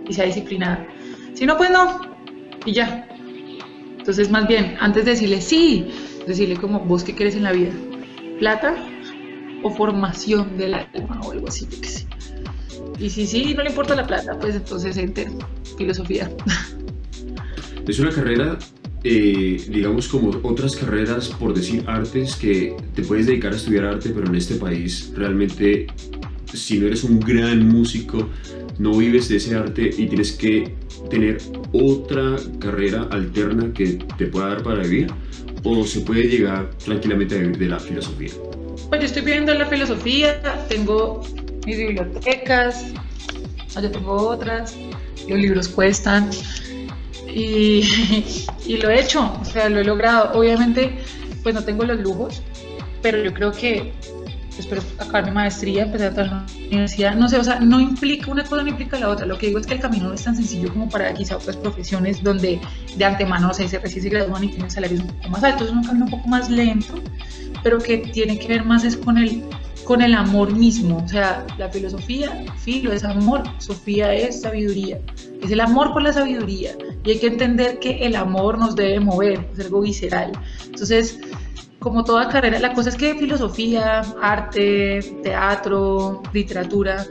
[0.07, 0.87] y sea disciplinada.
[1.33, 1.99] Si no, pues no.
[2.65, 3.07] Y ya.
[3.97, 5.87] Entonces, más bien, antes de decirle sí,
[6.25, 7.71] decirle como vos qué querés en la vida.
[8.39, 8.73] Plata
[9.63, 12.07] o formación del alma o algo así, yo qué sé.
[12.99, 15.27] Y si sí, no le importa la plata, pues entonces enter.
[15.77, 16.29] Filosofía.
[17.87, 18.57] Es una carrera,
[19.03, 24.09] eh, digamos, como otras carreras, por decir artes, que te puedes dedicar a estudiar arte,
[24.09, 25.87] pero en este país realmente,
[26.53, 28.29] si no eres un gran músico,
[28.79, 30.73] no vives de ese arte y tienes que
[31.09, 31.37] tener
[31.73, 35.07] otra carrera alterna que te pueda dar para vivir,
[35.63, 38.31] o se puede llegar tranquilamente a vivir de la filosofía.
[38.89, 41.23] Pues yo estoy viendo la filosofía, tengo
[41.65, 42.85] mis bibliotecas,
[43.75, 44.75] allá tengo otras,
[45.27, 46.29] los libros cuestan
[47.33, 47.83] y,
[48.65, 50.37] y lo he hecho, o sea, lo he logrado.
[50.37, 50.97] Obviamente,
[51.41, 52.41] pues no tengo los lujos,
[53.01, 53.93] pero yo creo que
[54.57, 57.79] espero acabar mi maestría, empezar a trabajar en la universidad, no sé, o sea, no
[57.79, 60.13] implica, una cosa no implica la otra, lo que digo es que el camino no
[60.13, 62.59] es tan sencillo como para quizá otras profesiones donde
[62.95, 65.67] de antemano, o sea, se recién se gradúan y tienen salarios un poco más altos,
[65.67, 66.95] es un camino un poco más lento,
[67.63, 69.43] pero que tiene que ver más es con el,
[69.83, 74.99] con el amor mismo, o sea, la filosofía, filo es amor, Sofía es sabiduría,
[75.41, 78.99] es el amor por la sabiduría, y hay que entender que el amor nos debe
[78.99, 80.31] mover, es algo visceral,
[80.65, 81.19] entonces
[81.79, 87.05] como toda carrera, la cosa es que filosofía, arte, teatro, literatura,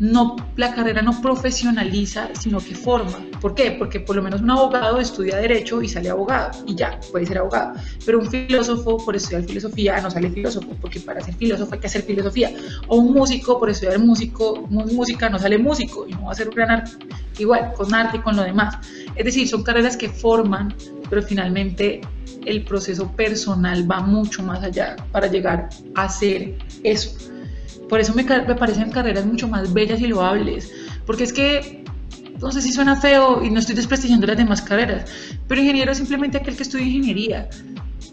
[0.00, 3.18] no, la carrera no profesionaliza, sino que forma.
[3.38, 3.72] ¿Por qué?
[3.72, 7.38] Porque por lo menos un abogado estudia derecho y sale abogado y ya, puede ser
[7.38, 7.74] abogado.
[8.06, 11.86] Pero un filósofo por estudiar filosofía no sale filósofo, porque para ser filósofo hay que
[11.86, 12.50] hacer filosofía.
[12.88, 16.48] O un músico por estudiar músico, música no sale músico y no va a ser
[16.48, 16.92] un gran arte.
[17.38, 18.78] Igual, con arte y con lo demás.
[19.14, 20.74] Es decir, son carreras que forman,
[21.10, 22.00] pero finalmente
[22.46, 27.29] el proceso personal va mucho más allá para llegar a hacer eso.
[27.90, 30.72] Por eso me, parecen carreras mucho más bellas y loables,
[31.04, 31.84] porque es que,
[32.40, 35.10] no sé si suena feo y no estoy desprestigiando las demás carreras,
[35.48, 37.50] pero ingeniero es simplemente aquel que estudia ingeniería.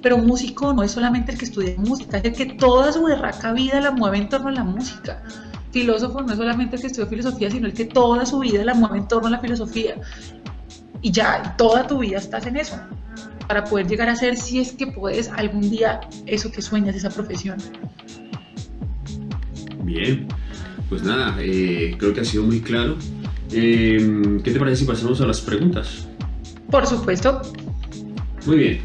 [0.01, 3.53] Pero músico no es solamente el que estudia música, es el que toda su berraca
[3.53, 5.23] vida la mueve en torno a la música.
[5.71, 8.73] Filósofo no es solamente el que estudia filosofía, sino el que toda su vida la
[8.73, 9.95] mueve en torno a la filosofía.
[11.03, 12.79] Y ya, toda tu vida estás en eso,
[13.47, 17.11] para poder llegar a ser, si es que puedes, algún día eso que sueñas, esa
[17.11, 17.57] profesión.
[19.87, 20.27] Bien,
[20.89, 22.97] pues nada, eh, creo que ha sido muy claro.
[23.53, 26.05] Eh, ¿Qué te parece si pasamos a las preguntas?
[26.69, 27.41] Por supuesto,
[28.45, 28.81] Muy bien.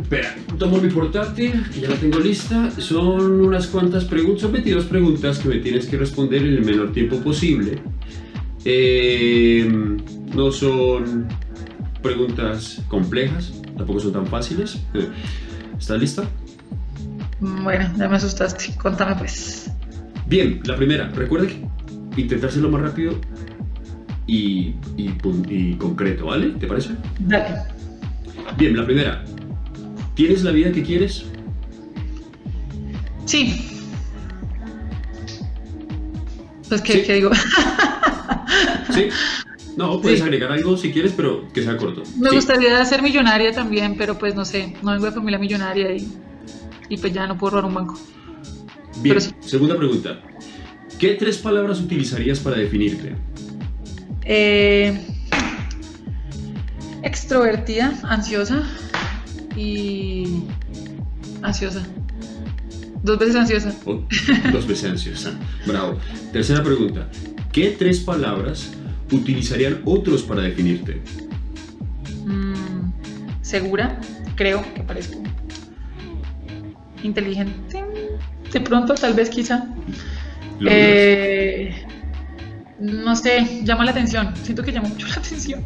[0.00, 2.70] Espera, tomo mi portátil, que ya la tengo lista.
[2.78, 6.92] Son unas cuantas preguntas, son 22 preguntas que me tienes que responder en el menor
[6.92, 7.82] tiempo posible.
[8.64, 9.68] Eh,
[10.36, 11.26] no son
[12.00, 14.78] preguntas complejas, tampoco son tan fáciles.
[15.80, 16.22] ¿Estás lista?
[17.40, 19.71] bueno, ya me asustaste, contame pues.
[20.32, 21.08] Bien, la primera.
[21.14, 23.20] Recuerda que intentar hacerlo más rápido
[24.26, 26.48] y, y concreto, ¿vale?
[26.58, 26.92] ¿Te parece?
[27.18, 27.54] Dale.
[28.56, 29.22] Bien, la primera.
[30.14, 31.26] ¿Tienes la vida que quieres?
[33.26, 33.82] Sí.
[36.66, 37.02] Pues, ¿qué, Sí.
[37.02, 37.30] qué digo?
[38.94, 39.08] ¿Sí?
[39.76, 40.24] No, puedes Sí.
[40.24, 42.04] agregar algo si quieres, pero que sea corto.
[42.18, 42.36] Me Sí.
[42.36, 46.10] gustaría ser millonaria también, pero pues no sé, no vengo de familia millonaria y,
[46.88, 47.98] y pues ya no puedo robar un banco.
[49.00, 49.30] Bien, sí.
[49.40, 50.20] segunda pregunta.
[50.98, 53.16] ¿Qué tres palabras utilizarías para definirte?
[54.24, 55.00] Eh,
[57.02, 58.62] extrovertida, ansiosa
[59.56, 60.44] y
[61.42, 61.82] ansiosa.
[63.02, 63.74] Dos veces ansiosa.
[63.84, 64.00] Oh,
[64.52, 65.38] dos veces ansiosa.
[65.66, 65.98] Bravo.
[66.32, 67.08] Tercera pregunta.
[67.52, 68.70] ¿Qué tres palabras
[69.10, 71.02] utilizarían otros para definirte?
[72.24, 72.92] Mm,
[73.42, 74.00] segura,
[74.36, 75.22] creo que parezco
[77.02, 77.71] inteligente.
[78.52, 79.66] De pronto, tal vez, quizá.
[80.58, 81.74] ¿Lo Eh,
[82.78, 84.34] no sé, llama la atención.
[84.42, 85.64] Siento que llama mucho la atención.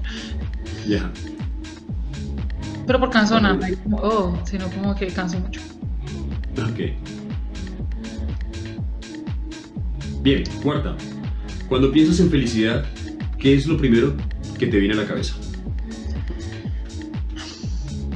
[0.87, 1.11] Ya.
[2.87, 3.61] Pero por cansona, Ok.
[3.61, 5.61] no es como, oh, sino como que canso mucho.
[6.63, 6.93] Ok.
[10.23, 10.97] Bien, cuarta.
[11.69, 12.85] Cuando piensas en felicidad,
[13.39, 14.15] ¿qué es lo primero
[14.59, 15.35] que te viene a la cabeza.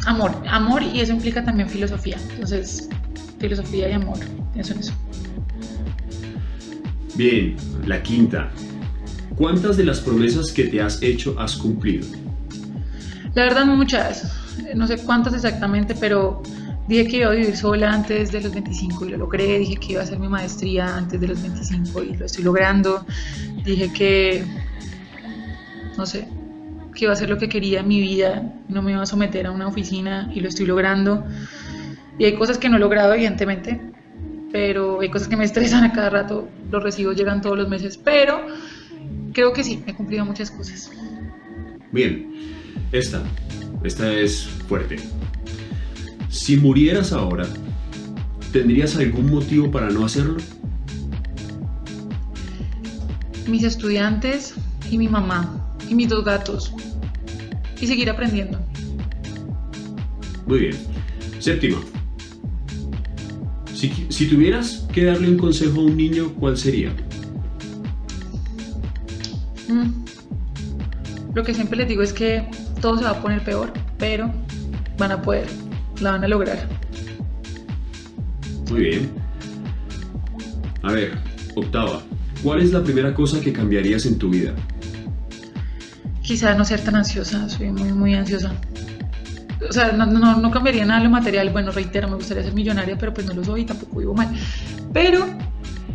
[0.06, 2.16] Amor, amor y eso implica también filosofía.
[2.30, 2.88] Entonces,
[3.38, 4.18] filosofía y amor,
[4.54, 4.92] eso eso.
[7.14, 8.50] Bien, la quinta.
[9.36, 12.06] ¿Cuántas de las promesas que te has hecho has cumplido?
[13.34, 14.32] La verdad muchas,
[14.74, 16.42] no sé cuántas exactamente, pero
[16.88, 19.92] dije que iba a vivir sola antes de los 25 y lo logré, dije que
[19.92, 23.06] iba a hacer mi maestría antes de los 25 y lo estoy logrando,
[23.64, 24.44] dije que,
[25.96, 26.26] no sé,
[26.94, 29.46] que iba a hacer lo que quería en mi vida, no me iba a someter
[29.46, 31.24] a una oficina y lo estoy logrando.
[32.18, 33.80] Y hay cosas que no he logrado, evidentemente,
[34.52, 37.96] pero hay cosas que me estresan a cada rato, los recibos llegan todos los meses,
[37.96, 38.46] pero
[39.32, 40.90] creo que sí, he cumplido muchas cosas.
[41.92, 42.32] Bien,
[42.92, 43.22] esta,
[43.84, 44.96] esta es fuerte.
[46.28, 47.46] Si murieras ahora,
[48.52, 50.36] ¿tendrías algún motivo para no hacerlo?
[53.48, 54.54] Mis estudiantes
[54.90, 56.72] y mi mamá y mis dos gatos.
[57.80, 58.60] Y seguir aprendiendo.
[60.46, 60.76] Muy bien.
[61.38, 61.78] Séptima.
[63.80, 66.90] Si, si tuvieras que darle un consejo a un niño, ¿cuál sería?
[69.68, 70.04] Mm.
[71.34, 72.44] Lo que siempre les digo es que
[72.82, 74.30] todo se va a poner peor, pero
[74.98, 75.46] van a poder,
[76.02, 76.68] la van a lograr.
[78.68, 79.10] Muy bien.
[80.82, 81.16] A ver,
[81.54, 82.02] octava.
[82.42, 84.54] ¿Cuál es la primera cosa que cambiarías en tu vida?
[86.20, 88.52] Quizás no ser tan ansiosa, soy muy, muy ansiosa.
[89.68, 91.50] O sea, no, no, no cambiaría nada lo material.
[91.50, 94.28] Bueno, reitero, me gustaría ser millonaria, pero pues no lo soy y tampoco vivo mal.
[94.92, 95.26] Pero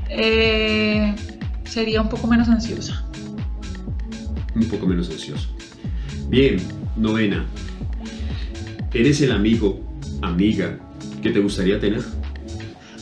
[0.10, 1.15] eh,
[1.65, 3.04] sería un poco menos ansiosa.
[4.56, 5.49] Un poco menos ansioso.
[6.30, 6.58] Bien,
[6.95, 7.45] novena.
[8.93, 9.82] ¿Eres el amigo,
[10.21, 10.78] amiga
[11.21, 12.01] que te gustaría tener?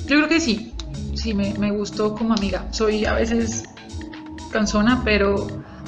[0.08, 0.74] Yo creo que sí.
[1.14, 2.68] Sí, me, me gustó como amiga.
[2.72, 3.64] Soy a veces
[4.52, 5.48] cansona, pero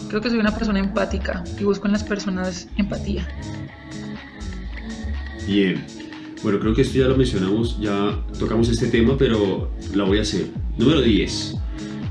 [0.09, 3.27] creo que soy una persona empática y busco en las personas empatía.
[5.47, 5.85] Bien.
[6.43, 10.21] Bueno, creo que esto ya lo mencionamos, ya tocamos este tema, pero la voy a
[10.21, 10.47] hacer.
[10.77, 11.55] Número 10.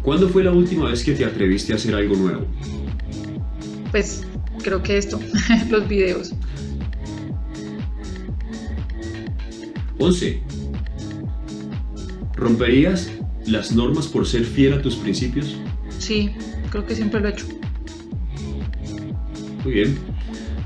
[0.03, 2.47] ¿Cuándo fue la última vez que te atreviste a hacer algo nuevo?
[3.91, 4.25] Pues
[4.63, 5.21] creo que esto,
[5.71, 6.33] los videos.
[9.99, 10.43] 11.
[12.35, 13.11] ¿Romperías
[13.47, 15.57] las normas por ser fiel a tus principios?
[15.99, 16.33] Sí,
[16.71, 17.47] creo que siempre lo he hecho.
[19.63, 19.99] Muy bien.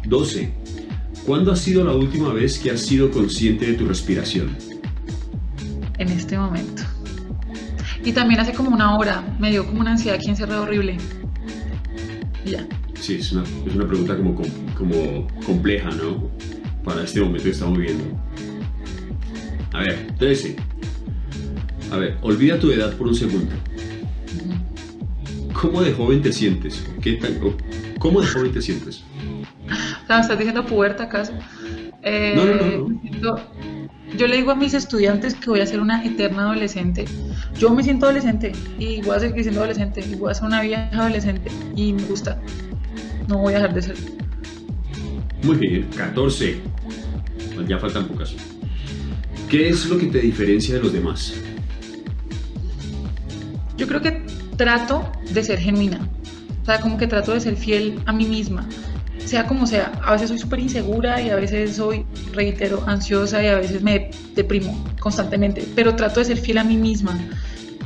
[0.06, 0.50] 12.
[1.28, 4.56] ¿Cuándo ha sido la última vez que has sido consciente de tu respiración?
[5.98, 6.82] En este momento.
[8.02, 10.96] Y también hace como una hora me dio como una ansiedad aquí encerrada horrible.
[12.46, 12.66] Y ya.
[12.98, 16.30] Sí, es una, es una pregunta como, com- como compleja, ¿no?
[16.82, 18.04] Para este momento que estamos viviendo.
[19.74, 20.56] A ver, 13.
[21.92, 23.52] A ver, olvida tu edad por un segundo.
[25.52, 26.82] ¿Cómo de joven te sientes?
[27.02, 27.34] ¿Qué tan,
[27.98, 29.02] ¿Cómo de joven te sientes?
[30.08, 31.32] O sea, ¿me estás diciendo puberta acaso?
[32.02, 33.00] Eh, No, no, no, no.
[33.02, 33.52] siento-
[34.16, 37.04] Yo le digo a mis estudiantes que voy a ser una eterna adolescente.
[37.58, 40.62] Yo me siento adolescente y voy a seguir siendo adolescente y voy a ser una
[40.62, 42.40] vieja adolescente y me gusta.
[43.28, 43.96] No voy a dejar de ser.
[45.42, 46.58] Muy bien, 14.
[47.54, 48.34] Pues ya faltan pocas.
[49.50, 51.34] ¿Qué es lo que te diferencia de los demás?
[53.76, 54.22] Yo creo que
[54.56, 56.08] trato de ser genuina.
[56.62, 58.66] O sea, como que trato de ser fiel a mí misma.
[59.28, 59.92] Sea como sea.
[60.02, 64.10] A veces soy súper insegura y a veces soy, reitero, ansiosa y a veces me
[64.34, 65.68] deprimo constantemente.
[65.74, 67.14] Pero trato de ser fiel a mí misma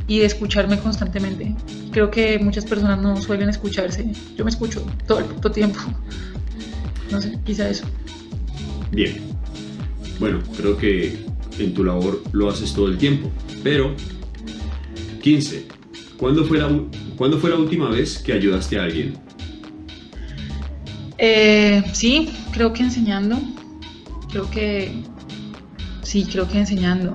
[0.07, 1.53] y de escucharme constantemente.
[1.91, 4.09] Creo que muchas personas no suelen escucharse.
[4.37, 5.79] Yo me escucho todo el tiempo.
[7.11, 7.83] No sé, quizá eso.
[8.91, 9.17] Bien.
[10.21, 11.25] Bueno, creo que
[11.59, 13.29] en tu labor lo haces todo el tiempo.
[13.65, 13.97] Pero,
[15.21, 15.67] 15.
[16.15, 16.71] ¿Cuándo fue la,
[17.17, 19.15] ¿cuándo fue la última vez que ayudaste a alguien?
[21.17, 23.37] Eh, sí, creo que enseñando.
[24.29, 25.03] Creo que.
[26.01, 27.13] Sí, creo que enseñando.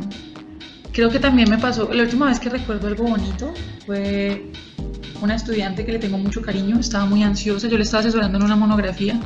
[0.92, 1.92] Creo que también me pasó.
[1.92, 3.52] La última vez que recuerdo algo bonito
[3.86, 4.50] fue
[5.20, 6.78] una estudiante que le tengo mucho cariño.
[6.78, 7.68] Estaba muy ansiosa.
[7.68, 9.20] Yo le estaba asesorando en una monografía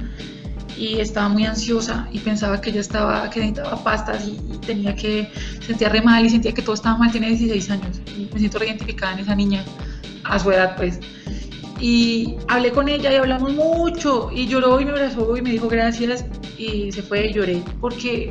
[0.77, 5.31] y estaba muy ansiosa y pensaba que ella estaba, que necesitaba pastas y, tenía que.
[5.67, 7.13] Sentía re mal y sentía que todo estaba mal.
[7.13, 8.01] Tiene 16 años.
[8.17, 9.65] Y me siento reidentificada en esa niña
[10.25, 10.99] a su edad, pues
[11.83, 15.69] y hablé con ella y hablamos mucho y lloró y me abrazó y me dijo
[15.69, 16.25] gracias
[16.57, 18.31] y se fue y lloré porque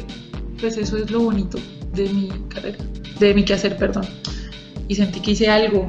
[0.60, 1.60] pues eso es lo bonito
[1.93, 2.78] de mi carrera,
[3.20, 4.06] de mi quehacer, perdón.
[4.88, 5.86] Y sentí que hice algo,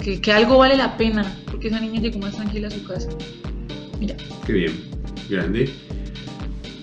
[0.00, 3.08] que, que algo vale la pena porque esa niña llegó más tranquila a su casa.
[3.98, 4.14] Mira,
[4.46, 4.72] Qué bien.
[5.28, 5.68] Grande.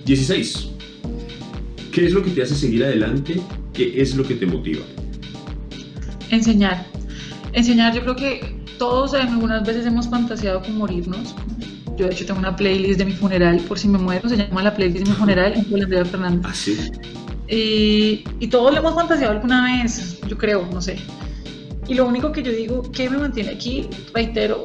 [0.05, 0.69] 16.
[1.93, 3.39] ¿Qué es lo que te hace seguir adelante?
[3.73, 4.83] ¿Qué es lo que te motiva?
[6.31, 6.85] enseñar.
[7.53, 11.35] Enseñar, yo creo que todos algunas veces hemos fantaseado con morirnos,
[11.97, 14.63] Yo de hecho tengo una playlist de mi funeral, por si me muero, se llama
[14.63, 16.45] la playlist de mi funeral en Andrea Fernández.
[16.45, 17.15] ¿Ah?
[17.47, 20.97] Y, y todos lo hemos fantaseado alguna vez, yo creo, no sé.
[21.87, 24.63] Y lo único que yo digo que me mantiene aquí, reitero,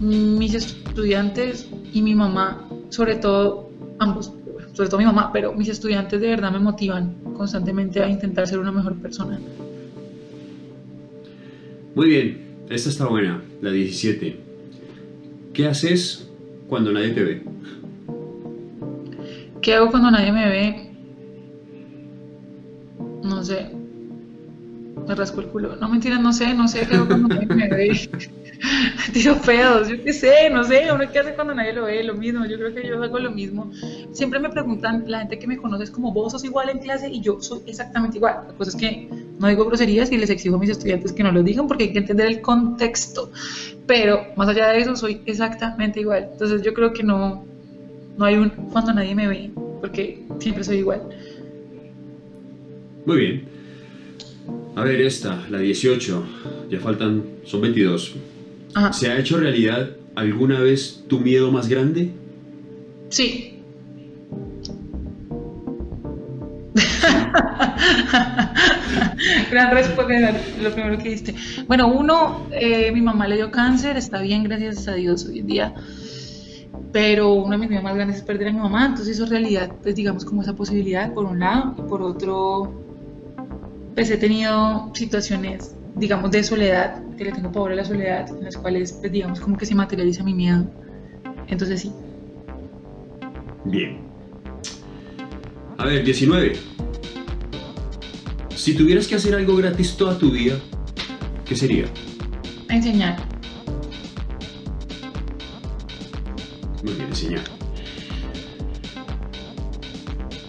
[0.00, 4.32] mis estudiantes y mi mamá, sobre todo ambos,
[4.72, 8.58] sobre todo mi mamá, pero mis estudiantes de verdad me motivan constantemente a intentar ser
[8.58, 9.40] una mejor persona.
[11.94, 14.38] Muy bien, esta está buena, la 17.
[15.52, 16.28] ¿Qué haces
[16.68, 17.42] cuando nadie te ve?
[19.62, 20.90] ¿Qué hago cuando nadie me ve?
[23.24, 23.70] No sé.
[25.06, 25.76] Me rasco el culo.
[25.76, 28.10] No mentiras, no sé, no sé qué hago cuando nadie me ve.
[29.12, 32.14] Tiro pedos, yo qué sé, no sé, uno qué hace cuando nadie lo ve, lo
[32.14, 33.70] mismo, yo creo que yo hago lo mismo.
[34.12, 37.08] Siempre me preguntan, la gente que me conoce es como, vos sos igual en clase
[37.08, 38.44] y yo soy exactamente igual.
[38.48, 41.30] La cosa es que no digo groserías y les exijo a mis estudiantes que no
[41.30, 43.30] lo digan porque hay que entender el contexto.
[43.86, 46.28] Pero más allá de eso, soy exactamente igual.
[46.32, 47.44] Entonces yo creo que no,
[48.16, 49.50] no hay un cuando nadie me ve,
[49.80, 51.02] porque siempre soy igual.
[53.06, 53.44] Muy bien.
[54.74, 56.24] A ver, esta, la 18.
[56.70, 58.16] Ya faltan, son 22.
[58.78, 58.92] Ajá.
[58.92, 62.12] ¿Se ha hecho realidad alguna vez tu miedo más grande?
[63.08, 63.60] Sí.
[69.50, 71.34] Gran respuesta, lo primero que diste.
[71.66, 75.46] Bueno, uno, eh, mi mamá le dio cáncer, está bien, gracias a Dios hoy en
[75.48, 75.74] día.
[76.92, 79.30] Pero uno de mis miedos más grandes es perder a mi mamá, entonces eso es
[79.30, 82.72] realidad, pues digamos como esa posibilidad, por un lado, y por otro,
[83.96, 88.44] pues he tenido situaciones, digamos, de soledad, que le tengo pavor a la soledad, en
[88.44, 90.64] las cuales, pues digamos, como que se materializa mi miedo.
[91.48, 91.92] Entonces sí.
[93.64, 93.98] Bien.
[95.76, 96.56] A ver, 19.
[98.54, 100.56] Si tuvieras que hacer algo gratis toda tu vida,
[101.44, 101.86] ¿qué sería?
[102.68, 103.16] Enseñar.
[106.82, 107.44] Muy bien, enseñar.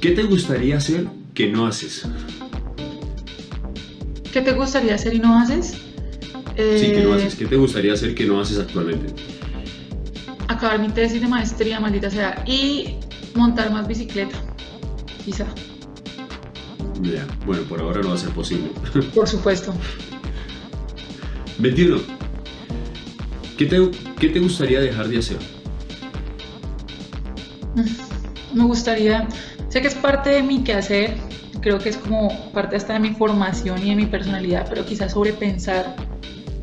[0.01, 2.07] ¿Qué te gustaría hacer que no haces?
[4.31, 5.71] ¿Qué te gustaría hacer y no haces?
[5.71, 7.35] Sí, que no Eh, haces.
[7.35, 9.13] ¿Qué te gustaría hacer que no haces actualmente?
[10.47, 12.43] Acabar mi tesis de maestría, maldita sea.
[12.45, 12.95] Y
[13.35, 14.37] montar más bicicleta.
[15.23, 15.45] Quizá.
[17.01, 18.69] Ya, bueno, por ahora no va a ser posible.
[19.15, 19.73] Por supuesto.
[21.59, 21.97] 21.
[23.57, 25.37] ¿Qué te, ¿Qué te gustaría dejar de hacer?
[28.53, 29.27] Me gustaría,
[29.69, 31.15] sé que es parte de mi quehacer,
[31.61, 35.13] creo que es como parte hasta de mi formación y de mi personalidad, pero quizás
[35.13, 35.95] sobrepensar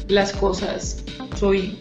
[0.09, 1.05] las cosas.
[1.37, 1.77] Soy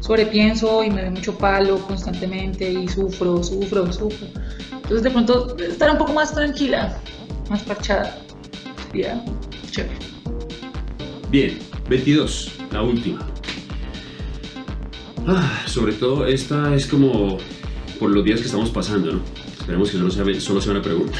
[0.00, 4.26] sobrepienso y me doy mucho palo constantemente y sufro, sufro, sufro.
[4.72, 6.98] Entonces de pronto estar un poco más tranquila,
[7.50, 8.18] más parchada,
[8.86, 9.22] sería
[9.70, 9.98] chévere.
[11.30, 13.26] Bien, 22, la última.
[15.26, 17.36] Ah, sobre todo esta es como
[18.00, 19.20] por los días que estamos pasando, ¿no?
[19.60, 21.18] Esperemos que solo sea, solo sea una pregunta.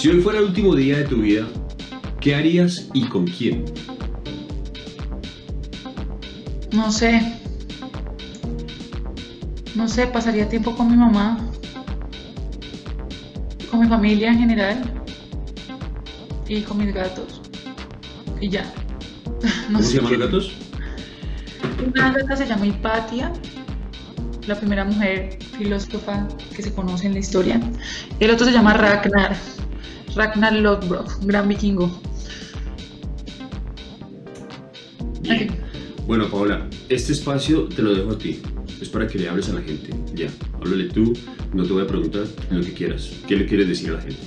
[0.00, 1.46] Si hoy fuera el último día de tu vida,
[2.22, 3.66] ¿qué harías y con quién?
[6.72, 7.20] No sé.
[9.74, 11.46] No sé, pasaría tiempo con mi mamá,
[13.70, 15.04] con mi familia en general
[16.48, 17.42] y con mis gatos.
[18.40, 18.72] Y ya.
[19.68, 20.52] No ¿Cómo se llaman los gatos?
[21.86, 23.34] Una gata se llama Hipatia,
[24.46, 26.26] la primera mujer filósofa
[26.56, 27.60] que se conoce en la historia.
[28.18, 29.36] El otro se llama Ragnar,
[30.14, 32.00] Ragnar Lodbrok, gran vikingo.
[35.22, 35.48] Bien.
[36.06, 38.40] Bueno, Paola, este espacio te lo dejo a ti.
[38.80, 39.90] Es para que le hables a la gente.
[40.14, 41.12] Ya, háblale tú,
[41.52, 43.10] no te voy a preguntar lo que quieras.
[43.28, 44.18] ¿Qué le quieres decir a la gente?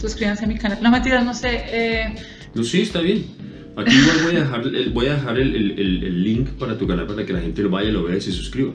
[0.00, 0.78] Suscríbanse a mi canal.
[0.82, 1.62] No mentiras, no sé.
[1.66, 2.14] eh,
[2.54, 3.24] No, sí, está bien.
[3.76, 6.78] Aquí igual voy a dejar, el, voy a dejar el, el- el- el link para
[6.78, 8.72] tu canal para que la gente lo vaya, lo vea y se suscriba.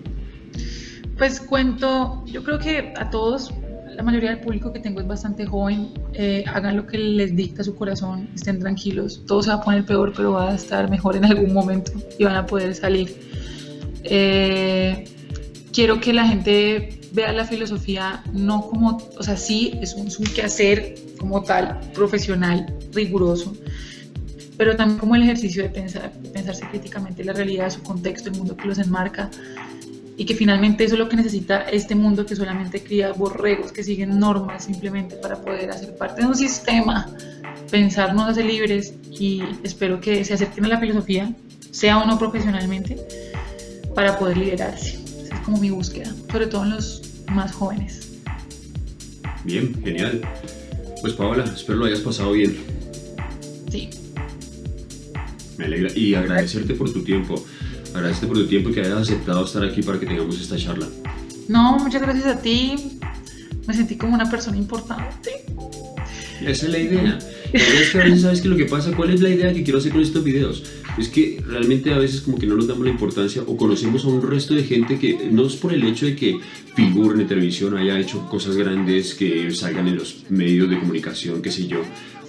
[1.18, 3.54] Pues cuento, yo creo que a todos,
[4.00, 7.66] la mayoría del público que tengo es bastante joven, eh, hagan lo que les dicta
[7.66, 11.18] su corazón, estén tranquilos, todo se va a poner peor, pero va a estar mejor
[11.18, 13.14] en algún momento y van a poder salir.
[14.06, 15.04] Eh,
[15.74, 20.18] quiero que la gente vea la filosofía no como, o sea, sí, es un, es
[20.18, 23.54] un quehacer como tal, profesional, riguroso,
[24.56, 28.38] pero también como el ejercicio de pensar, de pensarse críticamente la realidad, su contexto, el
[28.38, 29.30] mundo que los enmarca
[30.20, 33.86] y que finalmente eso es lo que necesita este mundo que solamente cría borregos que
[33.86, 37.09] siguen normas simplemente para poder hacer parte de un sistema,
[37.72, 41.34] pensar nos hace libres y espero que se acerquen a la filosofía,
[41.72, 42.97] sea o no profesionalmente,
[43.95, 44.99] para poder liderarse.
[45.24, 47.01] Esa es como mi búsqueda, sobre todo en los
[47.32, 48.20] más jóvenes.
[49.45, 50.20] Bien, genial.
[50.99, 52.57] Pues Paola, espero lo hayas pasado bien.
[53.72, 53.89] Sí,
[55.57, 55.89] Me alegra.
[55.95, 57.41] Y agradecerte por tu tiempo.
[58.00, 60.88] Agradecerte por tu tiempo y que hayas aceptado estar aquí para que tengamos esta charla.
[61.47, 63.00] No, muchas gracias a ti.
[63.68, 65.45] Me sentí como una persona importante.
[66.41, 67.20] Esa es la idea.
[67.52, 69.54] La idea es que a veces sabes que lo que pasa, ¿cuál es la idea
[69.54, 70.64] que quiero hacer con estos videos?
[70.97, 74.08] Es que realmente a veces como que no nos damos la importancia o conocemos a
[74.08, 76.39] un resto de gente que no es por el hecho de que
[76.76, 81.52] figuren en televisión, haya hecho cosas grandes, que salgan en los medios de comunicación, qué
[81.52, 81.82] sé yo.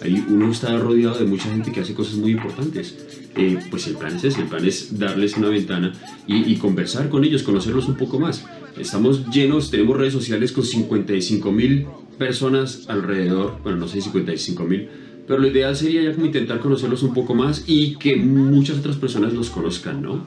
[0.03, 2.97] Ahí uno está rodeado de mucha gente que hace cosas muy importantes.
[3.37, 5.93] Eh, pues el plan es ese, el plan es darles una ventana
[6.27, 8.45] y, y conversar con ellos, conocerlos un poco más.
[8.77, 11.87] Estamos llenos, tenemos redes sociales con 55 mil
[12.19, 14.89] personas alrededor, bueno, no sé 55 mil,
[15.27, 18.97] pero lo ideal sería ya como intentar conocerlos un poco más y que muchas otras
[18.97, 20.27] personas los conozcan, ¿no?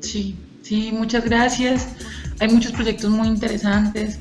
[0.00, 1.88] Sí, sí, muchas gracias.
[2.40, 4.18] Hay muchos proyectos muy interesantes.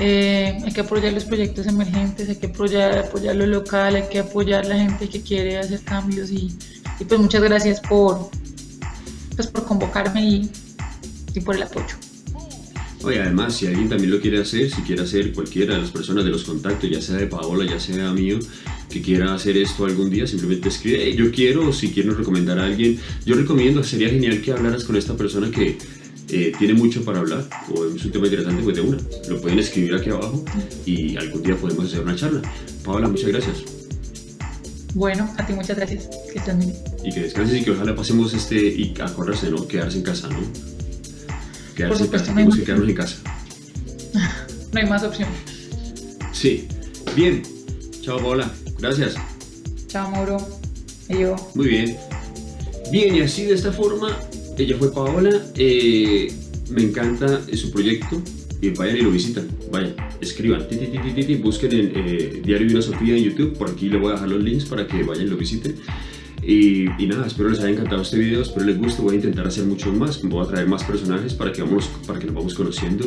[0.00, 4.20] Eh, hay que apoyar los proyectos emergentes, hay que apoyar, apoyar lo local, hay que
[4.20, 6.52] apoyar la gente que quiere hacer cambios y,
[7.00, 8.30] y pues muchas gracias por,
[9.36, 10.50] pues por convocarme y,
[11.44, 11.94] por el apoyo.
[13.04, 16.24] Oye, además, si alguien también lo quiere hacer, si quiere hacer cualquiera de las personas
[16.24, 18.40] de los contactos, ya sea de Paola, ya sea mío,
[18.90, 22.58] que quiera hacer esto algún día, simplemente escribe, "Hey, yo quiero, o si quiero recomendar
[22.58, 25.78] a alguien, yo recomiendo, sería genial que hablaras con esta persona que
[26.30, 28.98] eh, tiene mucho para hablar, o es un tema interesante, pues de una.
[29.28, 30.44] Lo pueden escribir aquí abajo
[30.84, 32.42] y algún día podemos hacer una charla.
[32.84, 33.87] Paola, muchas gracias.
[34.94, 36.08] Bueno, a ti muchas gracias.
[36.32, 36.74] Que estés bien.
[37.04, 39.66] Y que descanses y que ojalá pasemos este, y acordarse, ¿no?
[39.68, 40.38] Quedarse en casa, ¿no?
[41.76, 43.16] Quedarse en casa, tenemos que quedarnos en casa.
[44.70, 45.30] No hay más opción.
[46.32, 46.68] Sí.
[47.16, 47.42] Bien.
[48.02, 48.50] Chao, Paola.
[48.78, 49.14] Gracias.
[49.86, 50.36] Chao, Mauro.
[51.08, 51.36] Y yo.
[51.54, 51.96] Muy bien.
[52.92, 54.14] Bien, y así de esta forma,
[54.58, 55.30] ella fue Paola.
[55.54, 56.30] eh,
[56.68, 58.20] me encanta eh, su proyecto.
[58.60, 59.46] Y vayan y lo visitan.
[59.70, 60.66] Vayan, escriban.
[60.68, 63.56] ti, ti, ti, busquen en eh, Diario de una Sofía en YouTube.
[63.56, 65.76] Por aquí les voy a dejar los links para que vayan y lo visiten.
[66.42, 69.02] Y, y nada, espero les haya encantado este video, espero les guste.
[69.02, 70.22] Voy a intentar hacer muchos más.
[70.22, 73.06] Voy a traer más personajes para que, vamos, para que nos vamos conociendo.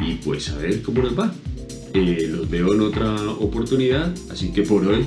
[0.00, 1.34] Y pues a ver cómo nos va.
[1.92, 4.14] Eh, los veo en otra oportunidad.
[4.30, 5.04] Así que por hoy